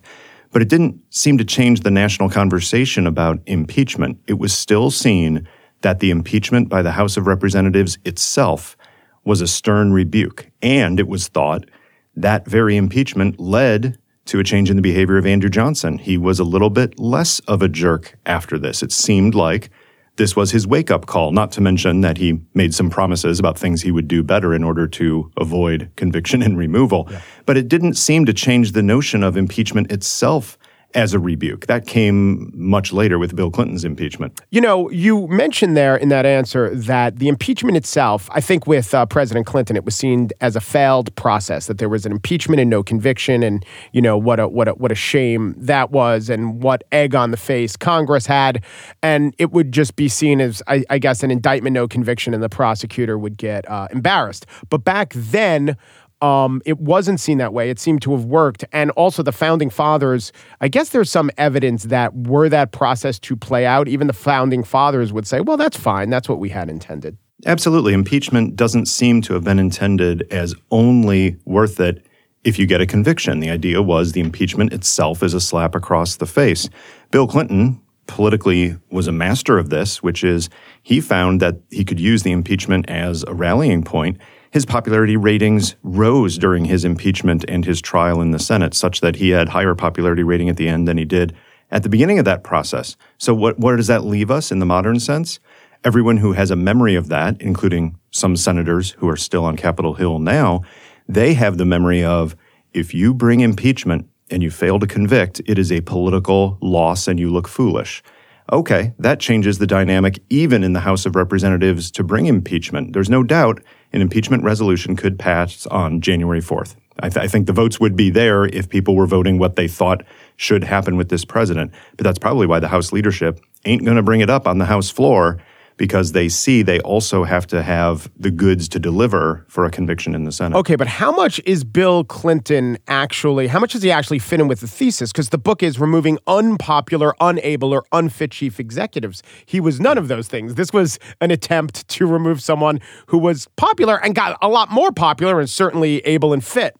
But 0.52 0.62
it 0.62 0.68
didn't 0.68 1.00
seem 1.10 1.36
to 1.38 1.44
change 1.44 1.80
the 1.80 1.90
national 1.90 2.30
conversation 2.30 3.08
about 3.08 3.40
impeachment. 3.46 4.20
It 4.28 4.38
was 4.38 4.56
still 4.56 4.92
seen 4.92 5.48
that 5.80 5.98
the 5.98 6.12
impeachment 6.12 6.68
by 6.68 6.82
the 6.82 6.92
House 6.92 7.16
of 7.16 7.26
Representatives 7.26 7.98
itself 8.04 8.76
was 9.24 9.40
a 9.40 9.48
stern 9.48 9.92
rebuke. 9.92 10.48
And 10.62 11.00
it 11.00 11.08
was 11.08 11.26
thought 11.26 11.68
that 12.14 12.46
very 12.46 12.76
impeachment 12.76 13.40
led 13.40 13.98
to 14.26 14.40
a 14.40 14.44
change 14.44 14.70
in 14.70 14.76
the 14.76 14.82
behavior 14.82 15.18
of 15.18 15.26
Andrew 15.26 15.50
Johnson. 15.50 15.98
He 15.98 16.16
was 16.16 16.38
a 16.38 16.44
little 16.44 16.70
bit 16.70 16.98
less 16.98 17.40
of 17.40 17.62
a 17.62 17.68
jerk 17.68 18.18
after 18.24 18.58
this. 18.58 18.82
It 18.82 18.92
seemed 18.92 19.34
like 19.34 19.70
this 20.16 20.36
was 20.36 20.52
his 20.52 20.66
wake 20.66 20.90
up 20.90 21.06
call, 21.06 21.32
not 21.32 21.50
to 21.52 21.60
mention 21.60 22.00
that 22.02 22.18
he 22.18 22.40
made 22.54 22.72
some 22.72 22.88
promises 22.88 23.40
about 23.40 23.58
things 23.58 23.82
he 23.82 23.90
would 23.90 24.06
do 24.06 24.22
better 24.22 24.54
in 24.54 24.62
order 24.62 24.86
to 24.86 25.30
avoid 25.36 25.90
conviction 25.96 26.40
and 26.40 26.56
removal. 26.56 27.08
But 27.46 27.56
it 27.56 27.68
didn't 27.68 27.94
seem 27.94 28.24
to 28.26 28.32
change 28.32 28.72
the 28.72 28.82
notion 28.82 29.24
of 29.24 29.36
impeachment 29.36 29.90
itself 29.90 30.56
as 30.94 31.12
a 31.12 31.18
rebuke. 31.18 31.66
That 31.66 31.86
came 31.86 32.52
much 32.54 32.92
later 32.92 33.18
with 33.18 33.34
Bill 33.34 33.50
Clinton's 33.50 33.84
impeachment. 33.84 34.40
You 34.50 34.60
know, 34.60 34.90
you 34.90 35.26
mentioned 35.28 35.76
there 35.76 35.96
in 35.96 36.08
that 36.08 36.24
answer 36.24 36.74
that 36.74 37.18
the 37.18 37.28
impeachment 37.28 37.76
itself, 37.76 38.28
I 38.32 38.40
think 38.40 38.66
with 38.66 38.94
uh, 38.94 39.04
President 39.06 39.46
Clinton, 39.46 39.76
it 39.76 39.84
was 39.84 39.94
seen 39.94 40.30
as 40.40 40.56
a 40.56 40.60
failed 40.60 41.14
process, 41.16 41.66
that 41.66 41.78
there 41.78 41.88
was 41.88 42.06
an 42.06 42.12
impeachment 42.12 42.60
and 42.60 42.70
no 42.70 42.82
conviction, 42.82 43.42
and, 43.42 43.64
you 43.92 44.00
know, 44.00 44.16
what 44.16 44.38
a, 44.38 44.48
what 44.48 44.68
a, 44.68 44.72
what 44.72 44.92
a 44.92 44.94
shame 44.94 45.54
that 45.58 45.90
was, 45.90 46.30
and 46.30 46.62
what 46.62 46.84
egg 46.92 47.14
on 47.14 47.30
the 47.30 47.36
face 47.36 47.76
Congress 47.76 48.26
had. 48.26 48.62
And 49.02 49.34
it 49.38 49.52
would 49.52 49.72
just 49.72 49.96
be 49.96 50.08
seen 50.08 50.40
as, 50.40 50.62
I, 50.66 50.84
I 50.90 50.98
guess, 50.98 51.22
an 51.22 51.30
indictment, 51.30 51.74
no 51.74 51.88
conviction, 51.88 52.34
and 52.34 52.42
the 52.42 52.48
prosecutor 52.48 53.18
would 53.18 53.36
get 53.36 53.68
uh, 53.68 53.88
embarrassed. 53.90 54.46
But 54.70 54.84
back 54.84 55.12
then, 55.14 55.76
um, 56.20 56.62
it 56.64 56.78
wasn't 56.78 57.20
seen 57.20 57.38
that 57.38 57.52
way. 57.52 57.70
It 57.70 57.78
seemed 57.78 58.02
to 58.02 58.12
have 58.12 58.24
worked. 58.24 58.64
And 58.72 58.90
also, 58.92 59.22
the 59.22 59.32
founding 59.32 59.70
fathers, 59.70 60.32
I 60.60 60.68
guess 60.68 60.90
there's 60.90 61.10
some 61.10 61.30
evidence 61.38 61.84
that 61.84 62.14
were 62.14 62.48
that 62.48 62.72
process 62.72 63.18
to 63.20 63.36
play 63.36 63.66
out, 63.66 63.88
even 63.88 64.06
the 64.06 64.12
founding 64.12 64.64
fathers 64.64 65.12
would 65.12 65.26
say, 65.26 65.40
well, 65.40 65.56
that's 65.56 65.76
fine. 65.76 66.10
That's 66.10 66.28
what 66.28 66.38
we 66.38 66.48
had 66.48 66.70
intended. 66.70 67.18
Absolutely. 67.46 67.92
Impeachment 67.92 68.56
doesn't 68.56 68.86
seem 68.86 69.20
to 69.22 69.34
have 69.34 69.44
been 69.44 69.58
intended 69.58 70.26
as 70.30 70.54
only 70.70 71.36
worth 71.44 71.78
it 71.80 72.06
if 72.42 72.58
you 72.58 72.66
get 72.66 72.80
a 72.80 72.86
conviction. 72.86 73.40
The 73.40 73.50
idea 73.50 73.82
was 73.82 74.12
the 74.12 74.20
impeachment 74.20 74.72
itself 74.72 75.22
is 75.22 75.34
a 75.34 75.40
slap 75.40 75.74
across 75.74 76.16
the 76.16 76.26
face. 76.26 76.68
Bill 77.10 77.26
Clinton 77.26 77.80
politically 78.06 78.76
was 78.90 79.06
a 79.08 79.12
master 79.12 79.58
of 79.58 79.70
this, 79.70 80.02
which 80.02 80.22
is 80.22 80.48
he 80.82 81.00
found 81.00 81.40
that 81.40 81.56
he 81.70 81.84
could 81.84 81.98
use 81.98 82.22
the 82.22 82.32
impeachment 82.32 82.88
as 82.88 83.24
a 83.24 83.34
rallying 83.34 83.82
point. 83.82 84.18
His 84.54 84.64
popularity 84.64 85.16
ratings 85.16 85.74
rose 85.82 86.38
during 86.38 86.66
his 86.66 86.84
impeachment 86.84 87.44
and 87.48 87.64
his 87.64 87.82
trial 87.82 88.20
in 88.20 88.30
the 88.30 88.38
Senate, 88.38 88.72
such 88.72 89.00
that 89.00 89.16
he 89.16 89.30
had 89.30 89.48
higher 89.48 89.74
popularity 89.74 90.22
rating 90.22 90.48
at 90.48 90.56
the 90.56 90.68
end 90.68 90.86
than 90.86 90.96
he 90.96 91.04
did 91.04 91.34
at 91.72 91.82
the 91.82 91.88
beginning 91.88 92.20
of 92.20 92.24
that 92.26 92.44
process. 92.44 92.96
So 93.18 93.34
what, 93.34 93.58
where 93.58 93.76
does 93.76 93.88
that 93.88 94.04
leave 94.04 94.30
us 94.30 94.52
in 94.52 94.60
the 94.60 94.64
modern 94.64 95.00
sense? 95.00 95.40
Everyone 95.82 96.18
who 96.18 96.34
has 96.34 96.52
a 96.52 96.56
memory 96.56 96.94
of 96.94 97.08
that, 97.08 97.42
including 97.42 97.98
some 98.12 98.36
senators 98.36 98.92
who 98.92 99.08
are 99.08 99.16
still 99.16 99.44
on 99.44 99.56
Capitol 99.56 99.94
Hill 99.94 100.20
now, 100.20 100.62
they 101.08 101.34
have 101.34 101.58
the 101.58 101.64
memory 101.64 102.04
of 102.04 102.36
if 102.72 102.94
you 102.94 103.12
bring 103.12 103.40
impeachment 103.40 104.08
and 104.30 104.40
you 104.40 104.52
fail 104.52 104.78
to 104.78 104.86
convict, 104.86 105.42
it 105.46 105.58
is 105.58 105.72
a 105.72 105.80
political 105.80 106.58
loss 106.60 107.08
and 107.08 107.18
you 107.18 107.28
look 107.28 107.48
foolish. 107.48 108.04
Okay, 108.52 108.92
that 108.98 109.20
changes 109.20 109.58
the 109.58 109.66
dynamic 109.66 110.22
even 110.28 110.62
in 110.62 110.74
the 110.74 110.80
House 110.80 111.06
of 111.06 111.16
Representatives 111.16 111.90
to 111.90 112.04
bring 112.04 112.26
impeachment. 112.26 112.92
There's 112.92 113.10
no 113.10 113.22
doubt 113.22 113.62
an 113.94 114.02
impeachment 114.02 114.42
resolution 114.42 114.96
could 114.96 115.18
pass 115.18 115.66
on 115.66 116.00
January 116.00 116.40
4th. 116.40 116.74
I, 116.98 117.08
th- 117.08 117.24
I, 117.24 117.28
think 117.28 117.46
the 117.46 117.52
votes 117.52 117.78
would 117.78 117.94
be 117.94 118.10
there 118.10 118.44
if 118.44 118.68
people 118.68 118.96
were 118.96 119.06
voting 119.06 119.38
what 119.38 119.54
they 119.54 119.68
thought 119.68 120.04
should 120.36 120.64
happen 120.64 120.96
with 120.96 121.08
this 121.08 121.24
president. 121.24 121.72
But 121.96 122.04
that's 122.04 122.18
probably 122.18 122.46
why 122.46 122.58
the 122.58 122.68
House 122.68 122.92
leadership 122.92 123.40
ain't 123.64 123.84
going 123.84 123.96
to 123.96 124.02
bring 124.02 124.20
it 124.20 124.28
up 124.28 124.48
on 124.48 124.58
the 124.58 124.64
House 124.64 124.90
floor 124.90 125.40
because 125.76 126.12
they 126.12 126.28
see 126.28 126.62
they 126.62 126.80
also 126.80 127.24
have 127.24 127.46
to 127.48 127.62
have 127.62 128.10
the 128.16 128.30
goods 128.30 128.68
to 128.68 128.78
deliver 128.78 129.44
for 129.48 129.64
a 129.64 129.70
conviction 129.70 130.14
in 130.14 130.24
the 130.24 130.32
Senate. 130.32 130.56
Okay, 130.58 130.76
but 130.76 130.86
how 130.86 131.10
much 131.10 131.40
is 131.44 131.64
Bill 131.64 132.04
Clinton 132.04 132.78
actually, 132.86 133.48
how 133.48 133.58
much 133.58 133.72
does 133.72 133.82
he 133.82 133.90
actually 133.90 134.18
fit 134.18 134.40
in 134.40 134.48
with 134.48 134.60
the 134.60 134.68
thesis? 134.68 135.12
Because 135.12 135.30
the 135.30 135.38
book 135.38 135.62
is 135.62 135.78
removing 135.78 136.18
unpopular, 136.26 137.14
unable, 137.20 137.72
or 137.72 137.84
unfit 137.92 138.30
chief 138.30 138.60
executives. 138.60 139.22
He 139.46 139.60
was 139.60 139.80
none 139.80 139.98
of 139.98 140.08
those 140.08 140.28
things. 140.28 140.54
This 140.54 140.72
was 140.72 140.98
an 141.20 141.30
attempt 141.30 141.86
to 141.88 142.06
remove 142.06 142.40
someone 142.40 142.80
who 143.06 143.18
was 143.18 143.48
popular 143.56 144.02
and 144.02 144.14
got 144.14 144.38
a 144.40 144.48
lot 144.48 144.70
more 144.70 144.92
popular 144.92 145.40
and 145.40 145.50
certainly 145.50 145.98
able 146.00 146.32
and 146.32 146.44
fit. 146.44 146.76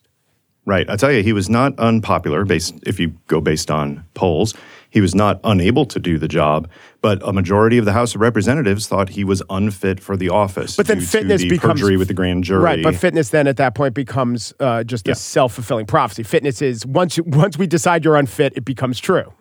Right. 0.66 0.88
I 0.88 0.96
tell 0.96 1.12
you, 1.12 1.22
he 1.22 1.34
was 1.34 1.50
not 1.50 1.78
unpopular 1.78 2.44
based 2.44 2.74
if 2.86 2.98
you 2.98 3.08
go 3.26 3.40
based 3.40 3.70
on 3.70 4.04
polls. 4.14 4.54
He 4.94 5.00
was 5.00 5.12
not 5.12 5.40
unable 5.42 5.86
to 5.86 5.98
do 5.98 6.18
the 6.18 6.28
job, 6.28 6.70
but 7.00 7.20
a 7.26 7.32
majority 7.32 7.78
of 7.78 7.84
the 7.84 7.92
House 7.92 8.14
of 8.14 8.20
Representatives 8.20 8.86
thought 8.86 9.08
he 9.08 9.24
was 9.24 9.42
unfit 9.50 9.98
for 9.98 10.16
the 10.16 10.28
office. 10.28 10.76
But 10.76 10.86
then 10.86 11.00
fitness 11.00 11.42
the 11.42 11.48
becomes 11.48 11.80
perjury 11.80 11.96
with 11.96 12.06
the 12.06 12.14
grand 12.14 12.44
jury. 12.44 12.62
Right, 12.62 12.80
but 12.80 12.94
fitness 12.94 13.30
then 13.30 13.48
at 13.48 13.56
that 13.56 13.74
point 13.74 13.92
becomes 13.94 14.54
uh, 14.60 14.84
just 14.84 15.08
yeah. 15.08 15.14
a 15.14 15.16
self 15.16 15.54
fulfilling 15.54 15.86
prophecy. 15.86 16.22
Fitness 16.22 16.62
is 16.62 16.86
once 16.86 17.18
once 17.18 17.58
we 17.58 17.66
decide 17.66 18.04
you're 18.04 18.14
unfit, 18.14 18.52
it 18.54 18.64
becomes 18.64 19.00
true. 19.00 19.32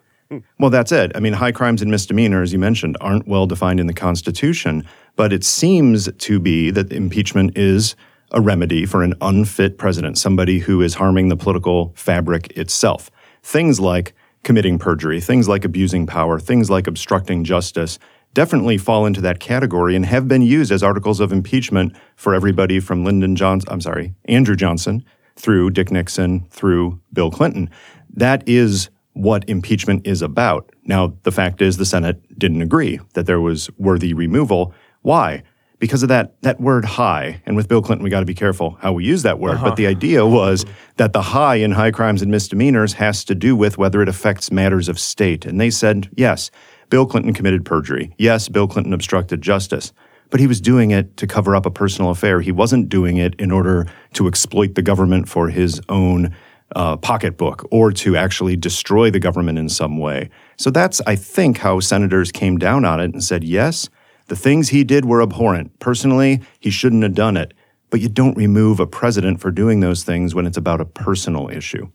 Well, 0.58 0.72
that's 0.72 0.92
it. 0.92 1.12
I 1.14 1.20
mean, 1.20 1.34
high 1.34 1.52
crimes 1.52 1.84
and 1.84 1.92
misdemeanors, 1.92 2.50
as 2.50 2.54
you 2.54 2.58
mentioned, 2.58 2.98
aren't 3.00 3.28
well 3.28 3.46
defined 3.46 3.80
in 3.80 3.86
the 3.86 3.94
Constitution, 3.94 4.88
but 5.16 5.32
it 5.32 5.44
seems 5.44 6.12
to 6.12 6.40
be 6.40 6.72
that 6.72 6.92
impeachment 6.92 7.56
is 7.56 7.96
a 8.32 8.42
remedy 8.42 8.88
for 8.88 9.04
an 9.04 9.14
unfit 9.22 9.78
president, 9.78 10.18
somebody 10.18 10.58
who 10.58 10.82
is 10.82 10.96
harming 10.96 11.30
the 11.30 11.38
political 11.38 11.94
fabric 11.96 12.58
itself. 12.58 13.12
Things 13.44 13.80
like 13.80 14.16
committing 14.44 14.78
perjury, 14.78 15.20
things 15.20 15.48
like 15.48 15.66
abusing 15.66 16.06
power, 16.06 16.40
things 16.40 16.70
like 16.70 16.88
obstructing 16.88 17.44
justice 17.44 17.98
definitely 18.34 18.78
fall 18.78 19.06
into 19.06 19.22
that 19.22 19.40
category 19.40 19.96
and 19.96 20.06
have 20.06 20.28
been 20.28 20.42
used 20.42 20.72
as 20.72 20.84
articles 20.84 21.20
of 21.20 21.32
impeachment 21.32 21.96
for 22.16 22.34
everybody 22.34 22.80
from 22.80 23.06
Lyndon 23.06 23.36
Johnson, 23.36 23.70
I'm 23.72 23.82
sorry, 23.82 24.16
Andrew 24.26 24.56
Johnson 24.56 25.04
through 25.36 25.72
Dick 25.72 25.92
Nixon 25.92 26.46
through 26.50 27.00
Bill 27.12 27.32
Clinton. 27.32 27.70
That 28.10 28.44
is 28.48 28.90
what 29.14 29.48
impeachment 29.48 30.06
is 30.06 30.22
about. 30.22 30.72
Now, 30.86 31.16
the 31.24 31.32
fact 31.32 31.62
is 31.62 31.78
the 31.78 31.86
Senate 31.86 32.22
didn't 32.38 32.62
agree 32.62 33.00
that 33.14 33.26
there 33.26 33.42
was 33.42 33.70
worthy 33.78 34.14
removal. 34.14 34.74
Why? 35.02 35.44
Because 35.84 36.02
of 36.02 36.08
that 36.08 36.42
that 36.44 36.62
word 36.62 36.86
high. 36.86 37.42
And 37.46 37.58
with 37.58 37.68
Bill 37.68 37.82
Clinton, 37.82 38.06
we 38.06 38.10
got 38.10 38.22
to 38.22 38.26
be 38.26 38.34
careful 38.34 38.78
how 38.80 38.94
we 38.94 39.04
use 39.04 39.24
that 39.24 39.38
word. 39.38 39.56
Uh-huh. 39.56 39.66
But 39.66 39.76
the 39.76 39.86
idea 39.86 40.26
was 40.26 40.66
that 40.96 41.12
the 41.12 41.22
high 41.22 41.56
in 41.56 41.72
high 41.72 41.92
crimes 41.92 42.22
and 42.22 42.32
misdemeanors 42.32 42.94
has 42.94 43.26
to 43.26 43.36
do 43.36 43.54
with 43.54 43.78
whether 43.78 44.02
it 44.02 44.08
affects 44.08 44.50
matters 44.50 44.88
of 44.88 44.98
state. 44.98 45.46
And 45.46 45.60
they 45.60 45.70
said, 45.70 46.10
yes, 46.16 46.52
Bill 46.90 47.06
Clinton 47.06 47.34
committed 47.34 47.66
perjury. 47.66 48.16
Yes, 48.18 48.48
Bill 48.48 48.66
Clinton 48.66 48.94
obstructed 48.94 49.42
justice. 49.42 49.92
But 50.30 50.40
he 50.40 50.48
was 50.48 50.62
doing 50.62 50.92
it 50.92 51.18
to 51.18 51.28
cover 51.28 51.54
up 51.54 51.66
a 51.66 51.70
personal 51.70 52.12
affair. 52.12 52.40
He 52.40 52.54
wasn't 52.54 52.88
doing 52.88 53.18
it 53.18 53.36
in 53.38 53.52
order 53.52 53.86
to 54.14 54.30
exploit 54.30 54.76
the 54.76 54.82
government 54.82 55.28
for 55.28 55.50
his 55.50 55.82
own 55.90 56.34
uh, 56.78 56.96
pocketbook 56.96 57.68
or 57.72 57.92
to 57.92 58.16
actually 58.16 58.56
destroy 58.56 59.12
the 59.12 59.20
government 59.20 59.60
in 59.60 59.68
some 59.68 59.98
way. 59.98 60.30
So 60.56 60.72
that's, 60.72 61.02
I 61.06 61.18
think, 61.18 61.58
how 61.58 61.82
senators 61.82 62.32
came 62.32 62.58
down 62.58 62.86
on 62.86 63.02
it 63.02 63.12
and 63.12 63.22
said, 63.22 63.44
yes, 63.44 63.90
the 64.28 64.36
things 64.36 64.70
he 64.70 64.84
did 64.84 65.06
were 65.06 65.22
abhorrent. 65.22 65.78
Personally, 65.80 66.42
he 66.60 66.70
shouldn't 66.70 67.04
have 67.04 67.16
done 67.16 67.38
it. 67.38 67.54
But 67.90 68.02
you 68.02 68.10
don't 68.10 68.36
remove 68.36 68.80
a 68.80 68.88
president 68.88 69.40
for 69.40 69.52
doing 69.52 69.80
those 69.80 70.04
things 70.04 70.34
when 70.34 70.48
it's 70.48 70.58
about 70.58 70.82
a 70.82 70.86
personal 70.86 71.50
issue. 71.50 71.90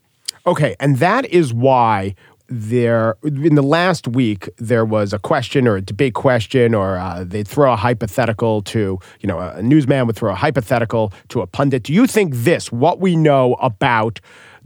Okay, 0.46 0.76
and 0.78 0.98
that 0.98 1.26
is 1.26 1.52
why 1.52 2.14
there 2.48 3.16
in 3.22 3.56
the 3.56 3.62
last 3.62 4.08
week 4.08 4.48
there 4.56 4.84
was 4.84 5.12
a 5.12 5.18
question 5.18 5.68
or 5.68 5.76
a 5.76 5.82
debate 5.82 6.14
question 6.14 6.74
or 6.74 6.96
uh, 6.96 7.22
they'd 7.22 7.46
throw 7.46 7.72
a 7.72 7.76
hypothetical 7.76 8.62
to 8.62 8.98
you 9.20 9.26
know 9.26 9.38
a 9.38 9.62
newsman 9.62 10.06
would 10.06 10.16
throw 10.16 10.32
a 10.32 10.34
hypothetical 10.34 11.12
to 11.28 11.42
a 11.42 11.46
pundit 11.46 11.82
do 11.82 11.92
you 11.92 12.06
think 12.06 12.32
this 12.34 12.72
what 12.72 13.00
we 13.00 13.16
know 13.16 13.52
about 13.60 14.18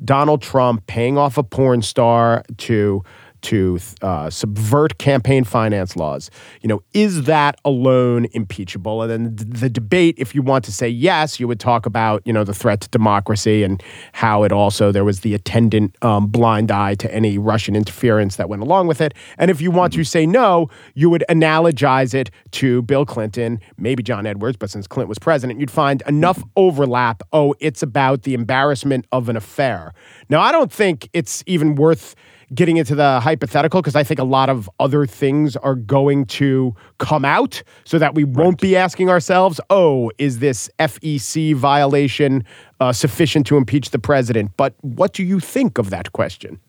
donald 0.04 0.40
trump 0.40 0.86
paying 0.86 1.18
off 1.18 1.36
a 1.36 1.42
porn 1.42 1.82
star 1.82 2.44
to 2.56 3.02
to 3.42 3.78
uh, 4.00 4.30
subvert 4.30 4.98
campaign 4.98 5.44
finance 5.44 5.96
laws. 5.96 6.30
You 6.60 6.68
know, 6.68 6.82
is 6.94 7.24
that 7.24 7.60
alone 7.64 8.26
impeachable? 8.32 9.02
And 9.02 9.10
then 9.10 9.36
the 9.36 9.68
debate, 9.68 10.14
if 10.18 10.34
you 10.34 10.42
want 10.42 10.64
to 10.64 10.72
say 10.72 10.88
yes, 10.88 11.38
you 11.38 11.48
would 11.48 11.60
talk 11.60 11.86
about 11.86 12.22
you 12.24 12.32
know 12.32 12.44
the 12.44 12.54
threat 12.54 12.80
to 12.82 12.88
democracy 12.88 13.62
and 13.62 13.82
how 14.12 14.42
it 14.42 14.52
also 14.52 14.92
there 14.92 15.04
was 15.04 15.20
the 15.20 15.34
attendant 15.34 15.96
um, 16.02 16.26
blind 16.26 16.70
eye 16.70 16.94
to 16.94 17.12
any 17.14 17.38
Russian 17.38 17.76
interference 17.76 18.36
that 18.36 18.48
went 18.48 18.62
along 18.62 18.86
with 18.86 19.00
it. 19.00 19.14
And 19.38 19.50
if 19.50 19.60
you 19.60 19.70
want 19.70 19.92
to 19.94 20.04
say 20.04 20.26
no, 20.26 20.68
you 20.94 21.10
would 21.10 21.24
analogize 21.28 22.14
it 22.14 22.30
to 22.52 22.82
Bill 22.82 23.04
Clinton, 23.04 23.60
maybe 23.76 24.02
John 24.02 24.26
Edwards, 24.26 24.56
but 24.56 24.70
since 24.70 24.86
Clinton 24.86 25.08
was 25.08 25.18
president, 25.18 25.60
you'd 25.60 25.70
find 25.70 26.02
enough 26.06 26.42
overlap. 26.56 27.22
Oh, 27.32 27.54
it's 27.60 27.82
about 27.82 28.22
the 28.22 28.34
embarrassment 28.34 29.06
of 29.12 29.28
an 29.28 29.36
affair. 29.36 29.92
Now, 30.28 30.40
I 30.40 30.52
don't 30.52 30.72
think 30.72 31.08
it's 31.12 31.42
even 31.46 31.74
worth 31.74 32.14
getting 32.54 32.76
into 32.76 32.94
the 32.94 33.20
hypothetical 33.20 33.80
because 33.80 33.96
I 33.96 34.04
think 34.04 34.20
a 34.20 34.24
lot 34.24 34.50
of 34.50 34.68
other 34.78 35.06
things 35.06 35.56
are 35.56 35.74
going 35.74 36.26
to 36.26 36.74
come 36.98 37.24
out 37.24 37.62
so 37.84 37.98
that 37.98 38.14
we 38.14 38.24
won't 38.24 38.60
be 38.60 38.76
asking 38.76 39.08
ourselves, 39.08 39.60
oh, 39.70 40.10
is 40.18 40.38
this 40.40 40.70
FEC 40.78 41.54
violation 41.54 42.44
uh, 42.80 42.92
sufficient 42.92 43.46
to 43.46 43.56
impeach 43.56 43.90
the 43.90 43.98
president? 43.98 44.52
But 44.56 44.74
what 44.80 45.12
do 45.12 45.22
you 45.22 45.40
think 45.40 45.78
of 45.78 45.90
that 45.90 46.12
question? 46.12 46.60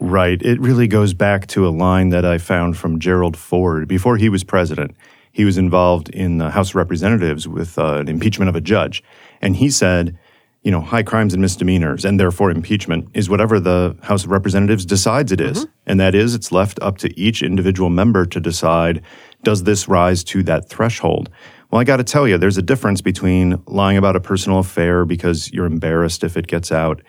Right. 0.00 0.40
It 0.42 0.60
really 0.60 0.86
goes 0.86 1.12
back 1.12 1.48
to 1.48 1.66
a 1.66 1.70
line 1.70 2.10
that 2.10 2.24
I 2.24 2.38
found 2.38 2.76
from 2.76 3.00
Gerald 3.00 3.36
Ford 3.36 3.88
before 3.88 4.16
he 4.16 4.28
was 4.28 4.44
president. 4.44 4.94
He 5.32 5.44
was 5.44 5.58
involved 5.58 6.08
in 6.10 6.38
the 6.38 6.50
House 6.50 6.70
of 6.70 6.76
Representatives 6.76 7.46
with 7.46 7.78
uh, 7.78 7.96
an 7.96 8.08
impeachment 8.08 8.48
of 8.48 8.56
a 8.56 8.60
judge. 8.60 9.02
And 9.42 9.56
he 9.56 9.70
said, 9.70 10.16
you 10.62 10.70
know, 10.70 10.80
high 10.80 11.02
crimes 11.02 11.32
and 11.32 11.40
misdemeanors, 11.40 12.04
and 12.04 12.18
therefore 12.18 12.50
impeachment 12.50 13.08
is 13.14 13.30
whatever 13.30 13.60
the 13.60 13.96
House 14.02 14.24
of 14.24 14.30
Representatives 14.30 14.84
decides 14.84 15.32
it 15.32 15.40
is. 15.40 15.60
Mm-hmm. 15.60 15.72
And 15.86 16.00
that 16.00 16.14
is, 16.14 16.34
it's 16.34 16.52
left 16.52 16.78
up 16.82 16.98
to 16.98 17.20
each 17.20 17.42
individual 17.42 17.90
member 17.90 18.26
to 18.26 18.40
decide 18.40 19.02
does 19.44 19.62
this 19.62 19.88
rise 19.88 20.24
to 20.24 20.42
that 20.42 20.68
threshold? 20.68 21.30
Well, 21.70 21.80
I 21.80 21.84
got 21.84 21.98
to 21.98 22.04
tell 22.04 22.26
you, 22.26 22.38
there's 22.38 22.58
a 22.58 22.62
difference 22.62 23.00
between 23.00 23.62
lying 23.66 23.96
about 23.96 24.16
a 24.16 24.20
personal 24.20 24.58
affair 24.58 25.04
because 25.04 25.52
you're 25.52 25.66
embarrassed 25.66 26.24
if 26.24 26.36
it 26.36 26.46
gets 26.46 26.72
out 26.72 27.02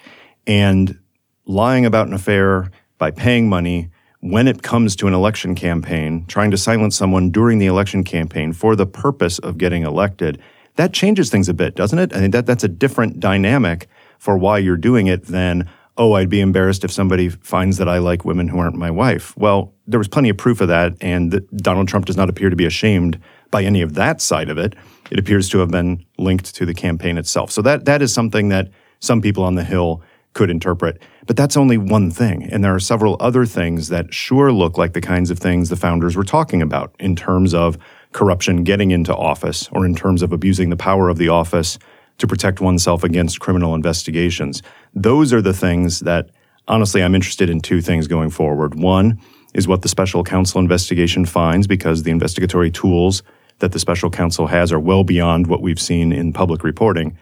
and 0.46 1.00
lying 1.46 1.86
about 1.86 2.08
an 2.08 2.14
affair 2.14 2.70
by 2.98 3.12
paying 3.12 3.50
money 3.50 3.90
when 4.22 4.48
it 4.48 4.62
comes 4.62 4.96
to 4.98 5.08
an 5.08 5.14
election 5.14 5.56
campaign, 5.56 6.26
trying 6.28 6.52
to 6.52 6.58
silence 6.58 6.96
someone 6.96 7.32
during 7.32 7.58
the 7.58 7.66
election 7.66 8.04
campaign 8.04 8.52
for 8.52 8.76
the 8.76 8.86
purpose 8.86 9.40
of 9.40 9.58
getting 9.58 9.84
elected 9.84 10.42
that 10.80 10.94
changes 10.94 11.30
things 11.30 11.50
a 11.50 11.54
bit, 11.54 11.76
doesn't 11.76 12.00
it? 12.00 12.14
I 12.16 12.20
think 12.20 12.32
that 12.32 12.46
that's 12.46 12.64
a 12.64 12.70
different 12.70 13.20
dynamic 13.20 13.90
for 14.18 14.38
why 14.38 14.60
you're 14.60 14.78
doing 14.78 15.08
it 15.08 15.26
than, 15.26 15.70
oh, 15.98 16.14
I'd 16.14 16.30
be 16.30 16.40
embarrassed 16.40 16.86
if 16.86 16.92
somebody 16.92 17.28
finds 17.28 17.76
that 17.80 17.90
I 17.90 17.98
like 17.98 18.24
women 18.24 18.48
who 18.48 18.60
aren't 18.60 18.78
my 18.78 18.90
wife. 18.90 19.36
Well, 19.36 19.74
there 19.88 19.98
was 19.98 20.08
plenty 20.08 20.30
of 20.30 20.38
proof 20.38 20.62
of 20.62 20.70
that, 20.70 20.94
and 21.02 21.46
Donald 21.58 21.90
Trump 21.90 22.06
does 22.06 22.16
not 22.16 22.30
appear 22.30 22.50
to 22.50 22.56
be 22.56 22.66
ashamed 22.66 23.20
by 23.52 23.66
any 23.66 23.82
of 23.82 23.96
that 23.96 24.22
side 24.22 24.48
of 24.48 24.58
it. 24.58 24.74
It 25.12 25.20
appears 25.20 25.50
to 25.50 25.60
have 25.60 25.70
been 25.70 26.06
linked 26.18 26.56
to 26.56 26.66
the 26.66 26.74
campaign 26.74 27.18
itself. 27.18 27.52
So 27.52 27.62
that 27.64 27.84
that 27.84 28.02
is 28.02 28.14
something 28.14 28.48
that 28.48 28.70
some 29.02 29.22
people 29.22 29.44
on 29.44 29.56
the 29.56 29.66
Hill 29.66 30.02
could 30.32 30.50
interpret. 30.50 31.02
But 31.28 31.36
that's 31.36 31.58
only 31.58 31.78
one 31.78 32.10
thing. 32.10 32.44
And 32.44 32.64
there 32.64 32.74
are 32.74 32.80
several 32.80 33.18
other 33.20 33.46
things 33.46 33.90
that 33.90 34.14
sure 34.14 34.54
look 34.54 34.78
like 34.78 34.94
the 34.94 35.02
kinds 35.02 35.30
of 35.30 35.40
things 35.40 35.68
the 35.68 35.76
founders 35.76 36.16
were 36.16 36.24
talking 36.24 36.62
about 36.62 36.96
in 37.00 37.18
terms 37.18 37.54
of 37.54 37.78
corruption 38.12 38.64
getting 38.64 38.92
into 38.92 39.16
office 39.16 39.70
or 39.72 39.86
in 39.86 39.96
terms 39.96 40.22
of 40.22 40.34
abusing 40.34 40.70
the 40.70 40.78
power 40.78 41.10
of 41.10 41.18
the 41.18 41.30
office 41.30 41.78
to 42.18 42.28
protect 42.28 42.60
oneself 42.62 43.04
against 43.04 43.40
criminal 43.40 43.76
investigations. 43.76 44.62
Those 44.94 45.32
are 45.34 45.42
the 45.42 45.54
things 45.54 46.02
that, 46.02 46.30
honestly, 46.68 47.02
I'm 47.02 47.16
interested 47.16 47.50
in 47.50 47.62
two 47.62 47.82
things 47.82 48.08
going 48.08 48.30
forward. 48.30 48.76
One 48.76 49.20
is 49.54 49.68
what 49.68 49.82
the 49.82 49.90
special 49.90 50.24
counsel 50.24 50.60
investigation 50.60 51.26
finds 51.26 51.66
because 51.68 52.04
the 52.04 52.12
investigatory 52.12 52.72
tools 52.72 53.24
that 53.60 53.72
the 53.72 53.80
special 53.80 54.10
counsel 54.10 54.48
has 54.48 54.72
are 54.72 54.80
well 54.80 55.04
beyond 55.04 55.48
what 55.48 55.62
we've 55.62 55.80
seen 55.80 56.12
in 56.12 56.34
public 56.34 56.64
reporting. 56.64 57.18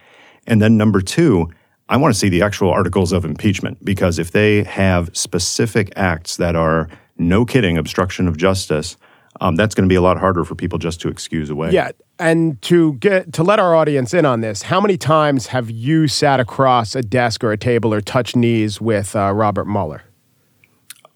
And 0.46 0.62
then 0.62 0.76
number 0.76 1.00
two, 1.00 1.50
I 1.88 1.96
want 1.96 2.12
to 2.12 2.18
see 2.18 2.28
the 2.28 2.42
actual 2.42 2.70
articles 2.70 3.12
of 3.12 3.24
impeachment 3.24 3.84
because 3.84 4.18
if 4.18 4.32
they 4.32 4.62
have 4.64 5.10
specific 5.16 5.92
acts 5.96 6.36
that 6.36 6.54
are 6.54 6.88
no 7.16 7.44
kidding 7.44 7.78
obstruction 7.78 8.28
of 8.28 8.36
justice, 8.36 8.96
um, 9.40 9.56
that's 9.56 9.74
going 9.74 9.88
to 9.88 9.92
be 9.92 9.96
a 9.96 10.00
lot 10.00 10.18
harder 10.18 10.44
for 10.44 10.54
people 10.54 10.78
just 10.78 11.00
to 11.02 11.08
excuse 11.08 11.50
away. 11.50 11.70
Yeah, 11.70 11.92
and 12.18 12.60
to 12.62 12.94
get 12.94 13.32
to 13.34 13.42
let 13.42 13.58
our 13.58 13.74
audience 13.74 14.14
in 14.14 14.24
on 14.24 14.40
this, 14.40 14.62
how 14.62 14.80
many 14.80 14.96
times 14.96 15.48
have 15.48 15.70
you 15.70 16.08
sat 16.08 16.40
across 16.40 16.94
a 16.94 17.02
desk 17.02 17.44
or 17.44 17.52
a 17.52 17.56
table 17.56 17.94
or 17.94 18.00
touched 18.00 18.36
knees 18.36 18.80
with 18.80 19.14
uh, 19.14 19.32
Robert 19.32 19.66
Mueller? 19.66 20.02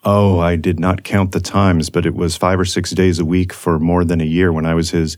Oh, 0.04 0.40
I 0.40 0.56
did 0.56 0.80
not 0.80 1.04
count 1.04 1.32
the 1.32 1.40
times, 1.40 1.88
but 1.88 2.04
it 2.04 2.14
was 2.14 2.36
five 2.36 2.58
or 2.58 2.64
six 2.64 2.90
days 2.90 3.18
a 3.18 3.24
week 3.24 3.52
for 3.52 3.78
more 3.78 4.04
than 4.04 4.20
a 4.20 4.24
year 4.24 4.52
when 4.52 4.66
I 4.66 4.74
was 4.74 4.90
his 4.90 5.16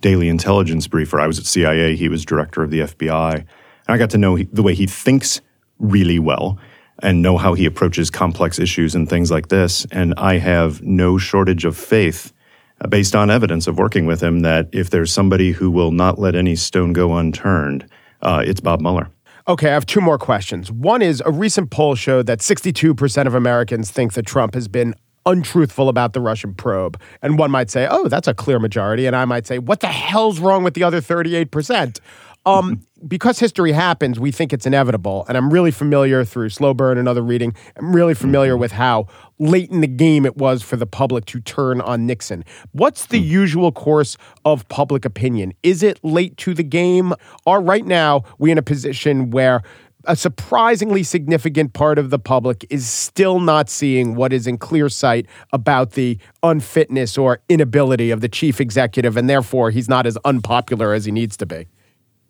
daily 0.00 0.28
intelligence 0.28 0.86
briefer. 0.86 1.20
I 1.20 1.26
was 1.26 1.38
at 1.38 1.44
CIA, 1.44 1.96
he 1.96 2.08
was 2.08 2.24
director 2.24 2.62
of 2.62 2.70
the 2.70 2.80
FBI. 2.80 3.34
And 3.34 3.46
I 3.88 3.98
got 3.98 4.10
to 4.10 4.18
know 4.18 4.36
he, 4.36 4.44
the 4.44 4.62
way 4.62 4.74
he 4.74 4.86
thinks 4.86 5.40
really 5.78 6.18
well 6.18 6.58
and 7.02 7.20
know 7.20 7.36
how 7.36 7.54
he 7.54 7.66
approaches 7.66 8.10
complex 8.10 8.58
issues 8.58 8.94
and 8.94 9.08
things 9.08 9.30
like 9.30 9.48
this. 9.48 9.86
And 9.90 10.14
I 10.16 10.38
have 10.38 10.82
no 10.82 11.18
shortage 11.18 11.64
of 11.64 11.76
faith 11.76 12.32
uh, 12.80 12.86
based 12.86 13.14
on 13.14 13.30
evidence 13.30 13.66
of 13.66 13.78
working 13.78 14.06
with 14.06 14.22
him 14.22 14.40
that 14.40 14.68
if 14.72 14.90
there's 14.90 15.12
somebody 15.12 15.52
who 15.52 15.70
will 15.70 15.90
not 15.90 16.18
let 16.18 16.34
any 16.34 16.56
stone 16.56 16.92
go 16.92 17.14
unturned, 17.14 17.86
uh, 18.22 18.42
it's 18.46 18.60
Bob 18.60 18.80
Mueller. 18.80 19.10
Okay, 19.48 19.68
I 19.68 19.72
have 19.72 19.86
two 19.86 20.00
more 20.00 20.18
questions. 20.18 20.70
One 20.70 21.02
is 21.02 21.20
a 21.26 21.32
recent 21.32 21.70
poll 21.70 21.96
showed 21.96 22.26
that 22.26 22.38
62% 22.38 23.26
of 23.26 23.34
Americans 23.34 23.90
think 23.90 24.12
that 24.12 24.24
Trump 24.24 24.54
has 24.54 24.68
been 24.68 24.94
untruthful 25.26 25.88
about 25.88 26.12
the 26.12 26.20
Russian 26.20 26.54
probe. 26.54 27.00
And 27.22 27.38
one 27.38 27.50
might 27.50 27.70
say, 27.70 27.88
oh, 27.90 28.08
that's 28.08 28.28
a 28.28 28.34
clear 28.34 28.58
majority. 28.58 29.06
And 29.06 29.16
I 29.16 29.24
might 29.24 29.46
say, 29.46 29.58
what 29.58 29.80
the 29.80 29.88
hell's 29.88 30.38
wrong 30.38 30.64
with 30.64 30.74
the 30.74 30.84
other 30.84 31.00
38%? 31.00 31.98
Um, 32.44 32.80
because 33.06 33.38
history 33.38 33.72
happens, 33.72 34.18
we 34.18 34.32
think 34.32 34.52
it's 34.52 34.66
inevitable. 34.66 35.24
And 35.28 35.36
I'm 35.36 35.52
really 35.52 35.70
familiar 35.70 36.24
through 36.24 36.48
slow 36.50 36.74
burn 36.74 36.98
and 36.98 37.08
other 37.08 37.22
reading. 37.22 37.54
I'm 37.76 37.94
really 37.94 38.14
familiar 38.14 38.56
with 38.56 38.72
how 38.72 39.06
late 39.38 39.70
in 39.70 39.80
the 39.80 39.86
game 39.86 40.26
it 40.26 40.36
was 40.36 40.62
for 40.62 40.76
the 40.76 40.86
public 40.86 41.24
to 41.26 41.40
turn 41.40 41.80
on 41.80 42.06
Nixon. 42.06 42.44
What's 42.72 43.06
the 43.06 43.18
usual 43.18 43.72
course 43.72 44.16
of 44.44 44.68
public 44.68 45.04
opinion? 45.04 45.52
Is 45.62 45.82
it 45.82 46.00
late 46.02 46.36
to 46.38 46.54
the 46.54 46.64
game? 46.64 47.14
Or 47.46 47.60
right 47.60 47.84
now 47.84 48.24
we 48.38 48.50
in 48.50 48.58
a 48.58 48.62
position 48.62 49.30
where 49.30 49.62
a 50.04 50.16
surprisingly 50.16 51.04
significant 51.04 51.72
part 51.74 51.98
of 51.98 52.10
the 52.10 52.18
public 52.18 52.66
is 52.70 52.88
still 52.88 53.38
not 53.38 53.70
seeing 53.70 54.16
what 54.16 54.32
is 54.32 54.48
in 54.48 54.58
clear 54.58 54.88
sight 54.88 55.26
about 55.52 55.92
the 55.92 56.18
unfitness 56.42 57.16
or 57.16 57.40
inability 57.48 58.10
of 58.10 58.20
the 58.20 58.28
chief 58.28 58.60
executive, 58.60 59.16
and 59.16 59.30
therefore 59.30 59.70
he's 59.70 59.88
not 59.88 60.04
as 60.06 60.18
unpopular 60.24 60.92
as 60.92 61.04
he 61.04 61.12
needs 61.12 61.36
to 61.36 61.46
be. 61.46 61.68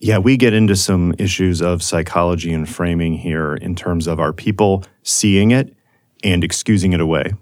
Yeah, 0.02 0.18
we 0.18 0.36
get 0.36 0.52
into 0.52 0.74
some 0.74 1.14
issues 1.16 1.62
of 1.62 1.80
psychology 1.80 2.52
and 2.52 2.68
framing 2.68 3.14
here 3.14 3.54
in 3.54 3.76
terms 3.76 4.08
of 4.08 4.18
are 4.18 4.32
people 4.32 4.82
seeing 5.04 5.52
it 5.52 5.76
and 6.24 6.42
excusing 6.42 6.92
it 6.92 7.00
away? 7.00 7.34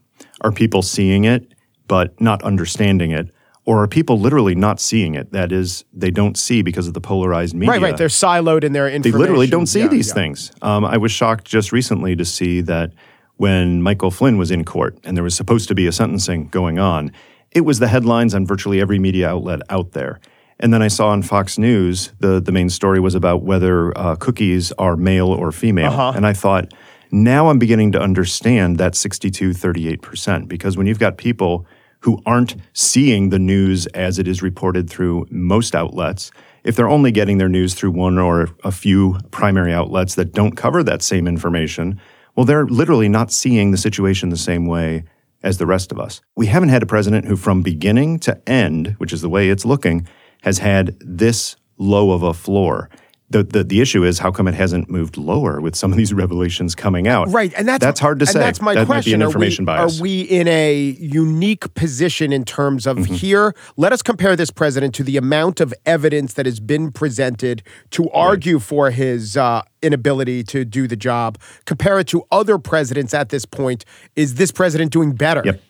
Are 0.43 0.53
people 0.53 0.83
seeing 0.83 1.25
it 1.25 1.55
but 1.89 2.21
not 2.21 2.43
understanding 2.43 3.13
it? 3.13 3.31
Or 3.65 3.83
are 3.83 3.89
people 3.89 4.21
literally 4.21 4.55
not 4.55 4.79
seeing 4.79 5.15
it? 5.15 5.33
That 5.33 5.53
is, 5.53 5.87
they 5.95 6.11
don't 6.11 6.37
see 6.37 6.61
because 6.61 6.87
of 6.87 6.93
the 6.93 7.01
polarized 7.01 7.55
media. 7.55 7.71
Right, 7.73 7.83
right. 7.83 7.97
They're 7.97 8.09
siloed 8.09 8.63
in 8.63 8.73
their 8.75 8.89
information. 8.89 9.13
They 9.13 9.19
literally 9.19 9.47
don't 9.47 9.67
see 9.67 9.81
Yeah, 9.81 9.89
these 9.89 10.09
yeah. 10.09 10.15
things. 10.15 10.53
Um, 10.61 10.85
I 10.85 10.99
was 10.99 11.13
shocked 11.13 11.47
just 11.47 11.73
recently 11.73 12.15
to 12.15 12.27
see 12.27 12.61
that 12.63 12.93
when 13.37 13.83
Michael 13.83 14.11
Flynn 14.11 14.37
was 14.37 14.51
in 14.51 14.67
court 14.67 14.99
and 15.05 15.17
there 15.17 15.25
was 15.25 15.35
supposed 15.35 15.67
to 15.69 15.75
be 15.75 15.87
a 15.87 15.93
sentencing 15.93 16.49
going 16.49 16.79
on, 16.79 17.11
it 17.53 17.63
was 17.63 17.79
the 17.79 17.89
headlines 17.89 18.35
on 18.35 18.45
virtually 18.47 18.83
every 18.83 18.99
media 18.99 19.31
outlet 19.31 19.61
out 19.71 19.93
there. 19.93 20.21
And 20.63 20.73
then 20.75 20.83
I 20.83 20.89
saw 20.89 21.09
on 21.09 21.23
Fox 21.23 21.59
News 21.59 22.13
the 22.21 22.41
the 22.41 22.53
main 22.53 22.69
story 22.71 23.01
was 23.01 23.15
about 23.15 23.43
whether 23.43 23.97
uh, 23.99 24.15
cookies 24.17 24.73
are 24.73 24.97
male 24.97 25.29
or 25.29 25.53
female, 25.53 25.93
Uh-huh. 25.93 26.13
and 26.15 26.27
I 26.27 26.33
thought 26.35 26.73
now 27.11 27.49
I'm 27.49 27.59
beginning 27.59 27.93
to 27.93 28.01
understand 28.01 28.79
that 28.79 28.95
62 28.95 29.53
38 29.55 30.03
percent 30.03 30.49
because 30.49 30.77
when 30.77 30.87
you've 30.87 30.99
got 31.01 31.17
people 31.17 31.67
who 32.01 32.19
aren't 32.25 32.57
seeing 32.73 33.29
the 33.31 33.39
news 33.39 33.87
as 33.89 34.19
it 34.19 34.27
is 34.29 34.43
reported 34.43 34.89
through 34.89 35.27
most 35.31 35.75
outlets, 35.75 36.31
if 36.65 36.75
they're 36.77 36.89
only 36.89 37.11
getting 37.11 37.39
their 37.39 37.49
news 37.49 37.75
through 37.75 37.91
one 37.91 38.19
or 38.19 38.49
a 38.65 38.71
few 38.73 39.19
primary 39.31 39.73
outlets 39.73 40.15
that 40.15 40.33
don't 40.33 40.57
cover 40.57 40.83
that 40.83 41.03
same 41.03 41.27
information, 41.27 42.01
well, 42.37 42.47
they're 42.47 42.65
literally 42.67 43.09
not 43.09 43.31
seeing 43.33 43.71
the 43.71 43.77
situation 43.77 44.31
the 44.31 44.37
same 44.37 44.65
way 44.67 45.05
as 45.43 45.59
the 45.59 45.67
rest 45.67 45.93
of 45.93 45.99
us. 45.99 46.21
We 46.37 46.47
haven't 46.47 46.69
had 46.71 46.83
a 46.83 46.87
president 46.87 47.27
who, 47.27 47.37
from 47.37 47.61
beginning 47.63 48.19
to 48.21 48.41
end, 48.49 48.95
which 48.99 49.13
is 49.13 49.21
the 49.21 49.29
way 49.29 49.51
it's 49.51 49.65
looking, 49.67 50.07
has 50.43 50.59
had 50.59 50.97
this 51.01 51.57
low 51.79 52.13
of 52.13 52.23
a 52.23 52.35
floor. 52.35 52.89
The, 53.33 53.45
the, 53.45 53.63
the 53.63 53.81
issue 53.81 54.03
is 54.03 54.19
how 54.19 54.33
come 54.33 54.49
it 54.49 54.55
hasn't 54.55 54.91
moved 54.91 55.17
lower 55.17 55.61
with 55.61 55.77
some 55.77 55.93
of 55.93 55.97
these 55.97 56.13
revelations 56.13 56.75
coming 56.75 57.07
out? 57.07 57.29
Right, 57.29 57.53
and 57.57 57.69
that's 57.69 57.81
that's 57.81 58.01
hard 58.01 58.19
to 58.19 58.27
say. 58.27 58.41
That's 58.41 58.61
my 58.61 58.75
that 58.75 58.87
question. 58.89 59.13
Might 59.13 59.19
be 59.19 59.23
an 59.23 59.23
information 59.23 59.69
are, 59.69 59.73
we, 59.73 59.79
bias. 59.85 60.01
are 60.01 60.03
we 60.03 60.21
in 60.23 60.49
a 60.49 60.75
unique 60.99 61.73
position 61.75 62.33
in 62.33 62.45
terms 62.45 62.89
of 62.89 62.97
Mm-hmm. 62.97 63.15
here? 63.15 63.55
Let 63.77 63.93
us 63.93 64.03
compare 64.03 64.35
this 64.35 64.51
president 64.51 64.97
to 64.97 65.05
the 65.05 65.17
amount 65.17 65.61
of 65.61 65.73
evidence 65.87 66.35
that 66.35 66.45
has 66.45 66.59
been 66.59 66.91
presented 66.91 67.63
to 67.91 68.11
argue 68.11 68.59
for 68.59 68.91
his 68.91 69.37
uh, 69.37 69.63
inability 69.81 70.43
to 70.45 70.65
do 70.65 70.89
the 70.89 70.97
job. 70.97 71.39
Compare 71.67 72.01
it 72.01 72.09
to 72.09 72.25
other 72.33 72.59
presidents 72.59 73.15
at 73.15 73.29
this 73.29 73.45
point. 73.45 73.85
Is 74.17 74.35
this 74.35 74.51
president 74.51 74.91
doing 74.91 75.13
better? 75.13 75.43
Yep. 75.45 75.61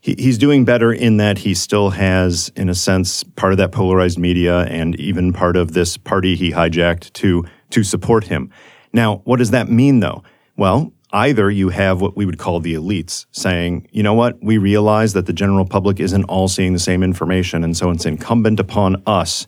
He, 0.00 0.14
he's 0.18 0.38
doing 0.38 0.64
better 0.64 0.92
in 0.92 1.18
that 1.18 1.38
he 1.38 1.54
still 1.54 1.90
has, 1.90 2.50
in 2.56 2.68
a 2.68 2.74
sense, 2.74 3.22
part 3.22 3.52
of 3.52 3.58
that 3.58 3.72
polarized 3.72 4.18
media 4.18 4.60
and 4.60 4.98
even 4.98 5.32
part 5.32 5.56
of 5.56 5.72
this 5.72 5.96
party 5.96 6.36
he 6.36 6.52
hijacked 6.52 7.12
to 7.14 7.44
to 7.70 7.84
support 7.84 8.24
him. 8.24 8.50
Now, 8.92 9.18
what 9.24 9.38
does 9.38 9.52
that 9.52 9.68
mean, 9.68 10.00
though? 10.00 10.24
Well, 10.56 10.92
either 11.12 11.50
you 11.50 11.68
have 11.68 12.00
what 12.00 12.16
we 12.16 12.26
would 12.26 12.38
call 12.38 12.60
the 12.60 12.74
elites 12.74 13.26
saying, 13.30 13.88
you 13.92 14.02
know 14.02 14.14
what, 14.14 14.42
we 14.42 14.58
realize 14.58 15.12
that 15.12 15.26
the 15.26 15.32
general 15.32 15.64
public 15.64 16.00
isn't 16.00 16.24
all 16.24 16.48
seeing 16.48 16.72
the 16.72 16.78
same 16.78 17.02
information, 17.02 17.62
and 17.64 17.76
so 17.76 17.90
it's 17.90 18.06
incumbent 18.06 18.58
upon 18.58 19.02
us 19.06 19.46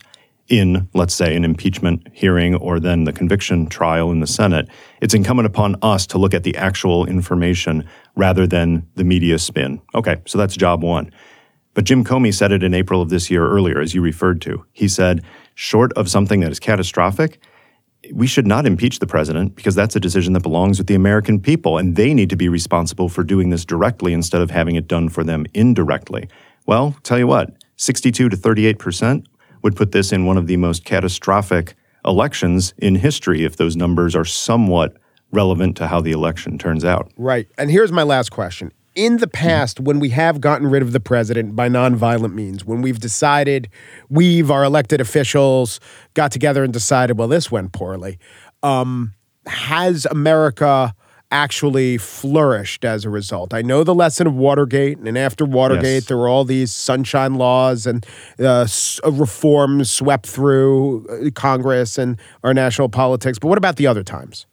in, 0.57 0.87
let's 0.93 1.13
say, 1.13 1.35
an 1.35 1.43
impeachment 1.43 2.07
hearing 2.13 2.55
or 2.55 2.79
then 2.79 3.03
the 3.03 3.13
conviction 3.13 3.67
trial 3.67 4.11
in 4.11 4.19
the 4.19 4.27
Senate, 4.27 4.67
it's 5.01 5.13
incumbent 5.13 5.45
upon 5.45 5.75
us 5.81 6.05
to 6.07 6.17
look 6.17 6.33
at 6.33 6.43
the 6.43 6.55
actual 6.55 7.05
information 7.05 7.87
rather 8.15 8.47
than 8.47 8.87
the 8.95 9.03
media 9.03 9.39
spin. 9.39 9.81
Okay, 9.95 10.21
so 10.25 10.37
that's 10.37 10.55
job 10.55 10.83
one. 10.83 11.11
But 11.73 11.85
Jim 11.85 12.03
Comey 12.03 12.33
said 12.33 12.51
it 12.51 12.63
in 12.63 12.73
April 12.73 13.01
of 13.01 13.09
this 13.09 13.31
year 13.31 13.47
earlier, 13.47 13.79
as 13.79 13.95
you 13.95 14.01
referred 14.01 14.41
to. 14.41 14.63
He 14.71 14.87
said, 14.87 15.23
short 15.55 15.91
of 15.93 16.09
something 16.09 16.39
that 16.41 16.51
is 16.51 16.59
catastrophic, 16.59 17.39
we 18.11 18.27
should 18.27 18.45
not 18.45 18.65
impeach 18.65 18.99
the 18.99 19.07
president 19.07 19.55
because 19.55 19.75
that's 19.75 19.95
a 19.95 19.99
decision 19.99 20.33
that 20.33 20.43
belongs 20.43 20.77
with 20.77 20.87
the 20.87 20.95
American 20.95 21.39
people, 21.39 21.77
and 21.77 21.95
they 21.95 22.13
need 22.13 22.29
to 22.29 22.35
be 22.35 22.49
responsible 22.49 23.09
for 23.09 23.23
doing 23.23 23.49
this 23.49 23.65
directly 23.65 24.13
instead 24.13 24.41
of 24.41 24.51
having 24.51 24.75
it 24.75 24.87
done 24.87 25.09
for 25.09 25.23
them 25.23 25.45
indirectly. 25.53 26.27
Well, 26.65 26.95
tell 27.03 27.17
you 27.17 27.27
what, 27.27 27.51
62 27.77 28.29
to 28.29 28.35
38 28.35 28.79
percent 28.79 29.27
would 29.63 29.75
put 29.75 29.91
this 29.91 30.11
in 30.11 30.25
one 30.25 30.37
of 30.37 30.47
the 30.47 30.57
most 30.57 30.85
catastrophic 30.85 31.75
elections 32.05 32.73
in 32.77 32.95
history 32.95 33.43
if 33.43 33.57
those 33.57 33.75
numbers 33.75 34.15
are 34.15 34.25
somewhat 34.25 34.97
relevant 35.31 35.75
to 35.77 35.87
how 35.87 35.99
the 35.99 36.11
election 36.11 36.57
turns 36.57 36.85
out. 36.85 37.11
Right. 37.17 37.47
And 37.57 37.71
here's 37.71 37.91
my 37.91 38.03
last 38.03 38.29
question. 38.29 38.71
In 38.95 39.17
the 39.17 39.27
past, 39.27 39.79
when 39.79 39.99
we 39.99 40.09
have 40.09 40.39
gotten 40.39 40.67
rid 40.67 40.83
of 40.83 40.91
the 40.91 40.99
president 40.99 41.55
by 41.55 41.67
nonviolent 41.67 42.33
means, 42.33 42.63
when 42.63 42.83
we've 42.83 42.99
decided, 42.99 43.67
we've, 44.09 44.51
our 44.51 44.63
elected 44.63 45.01
officials, 45.01 45.79
got 46.13 46.31
together 46.31 46.63
and 46.63 46.71
decided, 46.71 47.17
well, 47.17 47.27
this 47.27 47.51
went 47.51 47.71
poorly, 47.71 48.19
um, 48.61 49.15
has 49.47 50.05
America 50.05 50.93
actually 51.33 51.97
flourished 51.97 52.85
as 52.85 53.03
a 53.03 53.09
result? 53.09 53.53
I 53.53 53.61
know 53.63 53.83
the 53.83 53.95
lesson 53.95 54.27
of 54.27 54.35
Watergate, 54.35 54.99
and 54.99 55.17
after 55.17 55.43
Watergate, 55.43 56.03
Yes. 56.03 56.05
there 56.05 56.17
were 56.17 56.29
all 56.29 56.45
these 56.45 56.71
sunshine 56.71 57.33
laws 57.33 57.85
and 57.87 58.05
uh, 58.39 58.67
uh, 59.03 59.11
reforms 59.11 59.91
swept 59.91 60.27
through 60.27 61.05
uh, 61.09 61.31
Congress 61.31 61.97
and 61.97 62.17
our 62.43 62.53
national 62.53 62.87
politics. 62.89 63.39
But 63.39 63.47
what 63.47 63.57
about 63.57 63.77
the 63.77 63.87
other 63.87 64.03
times? 64.03 64.45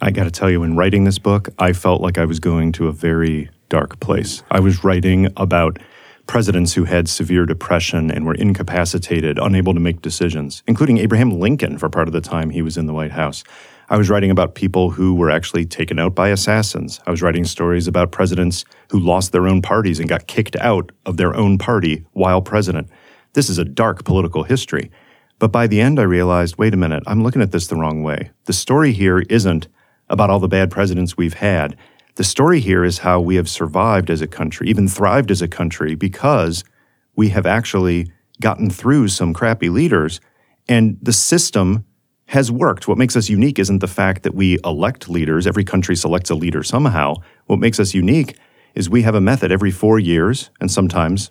I 0.00 0.10
got 0.10 0.24
to 0.24 0.32
tell 0.32 0.50
you, 0.50 0.64
in 0.64 0.76
writing 0.76 1.04
this 1.04 1.20
book, 1.20 1.48
I 1.60 1.72
felt 1.72 2.02
like 2.02 2.18
I 2.18 2.24
was 2.24 2.40
going 2.40 2.72
to 2.72 2.88
a 2.88 2.92
very 2.92 3.48
dark 3.68 4.00
place. 4.00 4.42
I 4.50 4.58
was 4.58 4.82
writing 4.82 5.28
about 5.36 5.78
presidents 6.26 6.74
who 6.74 6.84
had 6.84 7.08
severe 7.08 7.46
depression 7.46 8.10
and 8.10 8.26
were 8.26 8.34
incapacitated, 8.34 9.38
unable 9.38 9.74
to 9.74 9.80
make 9.80 10.02
decisions, 10.02 10.62
including 10.66 10.98
Abraham 10.98 11.38
Lincoln 11.38 11.78
for 11.78 11.88
part 11.88 12.08
of 12.08 12.12
the 12.12 12.20
time 12.20 12.50
he 12.50 12.62
was 12.62 12.76
in 12.76 12.86
the 12.86 12.92
White 12.92 13.12
House. 13.12 13.44
I 13.88 13.96
was 13.96 14.08
writing 14.08 14.30
about 14.30 14.54
people 14.54 14.90
who 14.90 15.14
were 15.14 15.30
actually 15.30 15.64
taken 15.64 15.98
out 15.98 16.14
by 16.14 16.28
assassins. 16.28 17.00
I 17.06 17.10
was 17.10 17.22
writing 17.22 17.44
stories 17.44 17.86
about 17.86 18.12
presidents 18.12 18.64
who 18.90 18.98
lost 18.98 19.32
their 19.32 19.46
own 19.46 19.62
parties 19.62 19.98
and 19.98 20.08
got 20.08 20.26
kicked 20.26 20.56
out 20.56 20.92
of 21.04 21.16
their 21.16 21.34
own 21.34 21.58
party 21.58 22.04
while 22.12 22.40
president. 22.40 22.88
This 23.34 23.48
is 23.48 23.58
a 23.58 23.64
dark 23.64 24.04
political 24.04 24.44
history. 24.44 24.90
But 25.38 25.52
by 25.52 25.66
the 25.66 25.80
end, 25.80 25.98
I 25.98 26.04
realized 26.04 26.56
wait 26.56 26.74
a 26.74 26.76
minute, 26.76 27.02
I'm 27.06 27.22
looking 27.22 27.42
at 27.42 27.52
this 27.52 27.66
the 27.66 27.76
wrong 27.76 28.02
way. 28.02 28.30
The 28.44 28.52
story 28.52 28.92
here 28.92 29.20
isn't 29.20 29.68
about 30.08 30.30
all 30.30 30.38
the 30.38 30.48
bad 30.48 30.70
presidents 30.70 31.16
we've 31.16 31.34
had. 31.34 31.76
The 32.14 32.24
story 32.24 32.60
here 32.60 32.84
is 32.84 32.98
how 32.98 33.20
we 33.20 33.36
have 33.36 33.48
survived 33.48 34.10
as 34.10 34.20
a 34.20 34.26
country, 34.26 34.68
even 34.68 34.86
thrived 34.86 35.30
as 35.30 35.42
a 35.42 35.48
country, 35.48 35.94
because 35.94 36.62
we 37.16 37.30
have 37.30 37.46
actually 37.46 38.12
gotten 38.40 38.70
through 38.70 39.08
some 39.08 39.32
crappy 39.32 39.68
leaders 39.68 40.20
and 40.68 40.98
the 41.02 41.12
system 41.12 41.84
has 42.32 42.50
worked. 42.50 42.88
What 42.88 42.96
makes 42.96 43.14
us 43.14 43.28
unique 43.28 43.58
isn't 43.58 43.80
the 43.80 43.86
fact 43.86 44.22
that 44.22 44.34
we 44.34 44.58
elect 44.64 45.06
leaders, 45.06 45.46
every 45.46 45.64
country 45.64 45.94
selects 45.94 46.30
a 46.30 46.34
leader 46.34 46.62
somehow. 46.62 47.16
What 47.44 47.58
makes 47.58 47.78
us 47.78 47.92
unique 47.92 48.38
is 48.74 48.88
we 48.88 49.02
have 49.02 49.14
a 49.14 49.20
method 49.20 49.52
every 49.52 49.70
four 49.70 49.98
years, 49.98 50.48
and 50.58 50.70
sometimes 50.70 51.30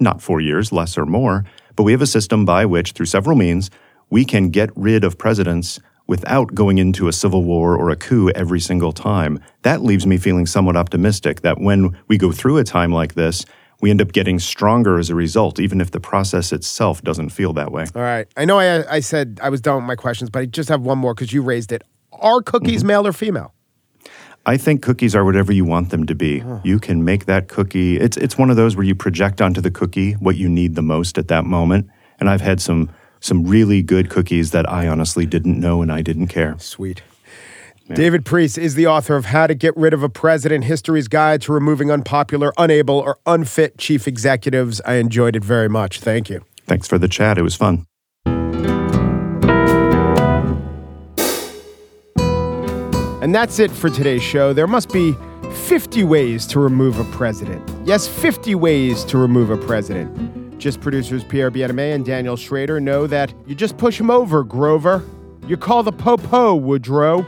not 0.00 0.22
four 0.22 0.40
years, 0.40 0.72
less 0.72 0.96
or 0.96 1.04
more, 1.04 1.44
but 1.76 1.82
we 1.82 1.92
have 1.92 2.00
a 2.00 2.06
system 2.06 2.46
by 2.46 2.64
which, 2.64 2.92
through 2.92 3.04
several 3.04 3.36
means, 3.36 3.70
we 4.08 4.24
can 4.24 4.48
get 4.48 4.70
rid 4.74 5.04
of 5.04 5.18
presidents 5.18 5.80
without 6.06 6.54
going 6.54 6.78
into 6.78 7.08
a 7.08 7.12
civil 7.12 7.44
war 7.44 7.76
or 7.76 7.90
a 7.90 7.96
coup 7.96 8.30
every 8.30 8.58
single 8.58 8.92
time. 8.92 9.38
That 9.64 9.82
leaves 9.82 10.06
me 10.06 10.16
feeling 10.16 10.46
somewhat 10.46 10.78
optimistic 10.78 11.42
that 11.42 11.60
when 11.60 11.94
we 12.08 12.16
go 12.16 12.32
through 12.32 12.56
a 12.56 12.64
time 12.64 12.90
like 12.90 13.12
this, 13.12 13.44
we 13.80 13.90
end 13.90 14.02
up 14.02 14.12
getting 14.12 14.38
stronger 14.38 14.98
as 14.98 15.10
a 15.10 15.14
result, 15.14 15.60
even 15.60 15.80
if 15.80 15.90
the 15.90 16.00
process 16.00 16.52
itself 16.52 17.02
doesn't 17.02 17.30
feel 17.30 17.52
that 17.54 17.70
way. 17.70 17.86
All 17.94 18.02
right. 18.02 18.26
I 18.36 18.44
know 18.44 18.58
I, 18.58 18.96
I 18.96 19.00
said 19.00 19.38
I 19.42 19.50
was 19.50 19.60
done 19.60 19.76
with 19.76 19.84
my 19.84 19.94
questions, 19.94 20.30
but 20.30 20.40
I 20.40 20.46
just 20.46 20.68
have 20.68 20.82
one 20.82 20.98
more 20.98 21.14
because 21.14 21.32
you 21.32 21.42
raised 21.42 21.72
it. 21.72 21.82
Are 22.12 22.42
cookies 22.42 22.80
mm-hmm. 22.80 22.88
male 22.88 23.06
or 23.06 23.12
female? 23.12 23.54
I 24.46 24.56
think 24.56 24.82
cookies 24.82 25.14
are 25.14 25.24
whatever 25.24 25.52
you 25.52 25.64
want 25.64 25.90
them 25.90 26.06
to 26.06 26.14
be. 26.14 26.42
You 26.64 26.78
can 26.78 27.04
make 27.04 27.26
that 27.26 27.48
cookie. 27.48 27.98
It's 27.98 28.16
it's 28.16 28.38
one 28.38 28.48
of 28.48 28.56
those 28.56 28.76
where 28.76 28.84
you 28.84 28.94
project 28.94 29.42
onto 29.42 29.60
the 29.60 29.70
cookie 29.70 30.12
what 30.14 30.36
you 30.36 30.48
need 30.48 30.74
the 30.74 30.82
most 30.82 31.18
at 31.18 31.28
that 31.28 31.44
moment. 31.44 31.88
And 32.18 32.30
I've 32.30 32.40
had 32.40 32.60
some 32.60 32.90
some 33.20 33.44
really 33.44 33.82
good 33.82 34.08
cookies 34.08 34.52
that 34.52 34.68
I 34.68 34.88
honestly 34.88 35.26
didn't 35.26 35.60
know 35.60 35.82
and 35.82 35.92
I 35.92 36.02
didn't 36.02 36.28
care. 36.28 36.56
Sweet. 36.58 37.02
David 37.94 38.26
Priess 38.26 38.58
is 38.58 38.74
the 38.74 38.86
author 38.86 39.16
of 39.16 39.26
How 39.26 39.46
to 39.46 39.54
Get 39.54 39.74
Rid 39.74 39.94
of 39.94 40.02
a 40.02 40.10
President 40.10 40.64
History's 40.64 41.08
Guide 41.08 41.40
to 41.42 41.52
Removing 41.52 41.90
Unpopular, 41.90 42.52
Unable, 42.58 42.98
or 42.98 43.18
Unfit 43.24 43.78
Chief 43.78 44.06
Executives. 44.06 44.82
I 44.84 44.94
enjoyed 44.94 45.34
it 45.34 45.42
very 45.42 45.70
much. 45.70 46.00
Thank 46.00 46.28
you. 46.28 46.44
Thanks 46.66 46.86
for 46.86 46.98
the 46.98 47.08
chat. 47.08 47.38
It 47.38 47.42
was 47.42 47.54
fun. 47.54 47.86
And 53.22 53.34
that's 53.34 53.58
it 53.58 53.70
for 53.70 53.88
today's 53.88 54.22
show. 54.22 54.52
There 54.52 54.66
must 54.66 54.92
be 54.92 55.14
50 55.66 56.04
ways 56.04 56.46
to 56.48 56.60
remove 56.60 56.98
a 57.00 57.04
president. 57.04 57.66
Yes, 57.86 58.06
50 58.06 58.54
ways 58.54 59.02
to 59.04 59.16
remove 59.16 59.48
a 59.48 59.56
president. 59.56 60.58
Gist 60.58 60.82
producers 60.82 61.24
Pierre 61.24 61.50
Bienaimé 61.50 61.94
and 61.94 62.04
Daniel 62.04 62.36
Schrader 62.36 62.80
know 62.80 63.06
that 63.06 63.32
you 63.46 63.54
just 63.54 63.78
push 63.78 63.98
him 63.98 64.10
over, 64.10 64.44
Grover. 64.44 65.02
You 65.46 65.56
call 65.56 65.82
the 65.82 65.92
popo, 65.92 66.54
Woodrow. 66.54 67.26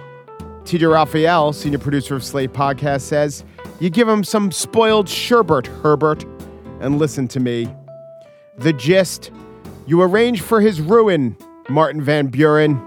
TJ 0.65 0.91
Raphael, 0.91 1.53
senior 1.53 1.79
producer 1.79 2.15
of 2.15 2.25
Slate 2.25 2.53
Podcast, 2.53 3.03
says 3.03 3.45
you 3.81 3.91
give 3.91 4.09
him 4.09 4.23
some 4.25 4.53
spoiled 4.53 5.09
sherbet, 5.09 5.67
Herbert. 5.67 6.25
And 6.81 6.99
listen 6.99 7.29
to 7.29 7.41
me. 7.41 7.69
The 8.57 8.73
gist 8.73 9.31
you 9.87 10.01
arrange 10.03 10.41
for 10.41 10.61
his 10.61 10.81
ruin, 10.81 11.37
Martin 11.69 12.01
Van 12.03 12.29
Buren. 12.29 12.81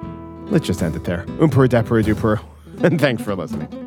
Let's 0.47 0.65
just 0.65 0.81
end 0.81 0.95
it 0.95 1.03
there. 1.03 1.25
Umperu 1.39 1.67
dapperu 1.67 2.03
duperu. 2.03 2.43
And 2.83 2.99
thanks 3.01 3.21
for 3.23 3.36
listening. 3.36 3.83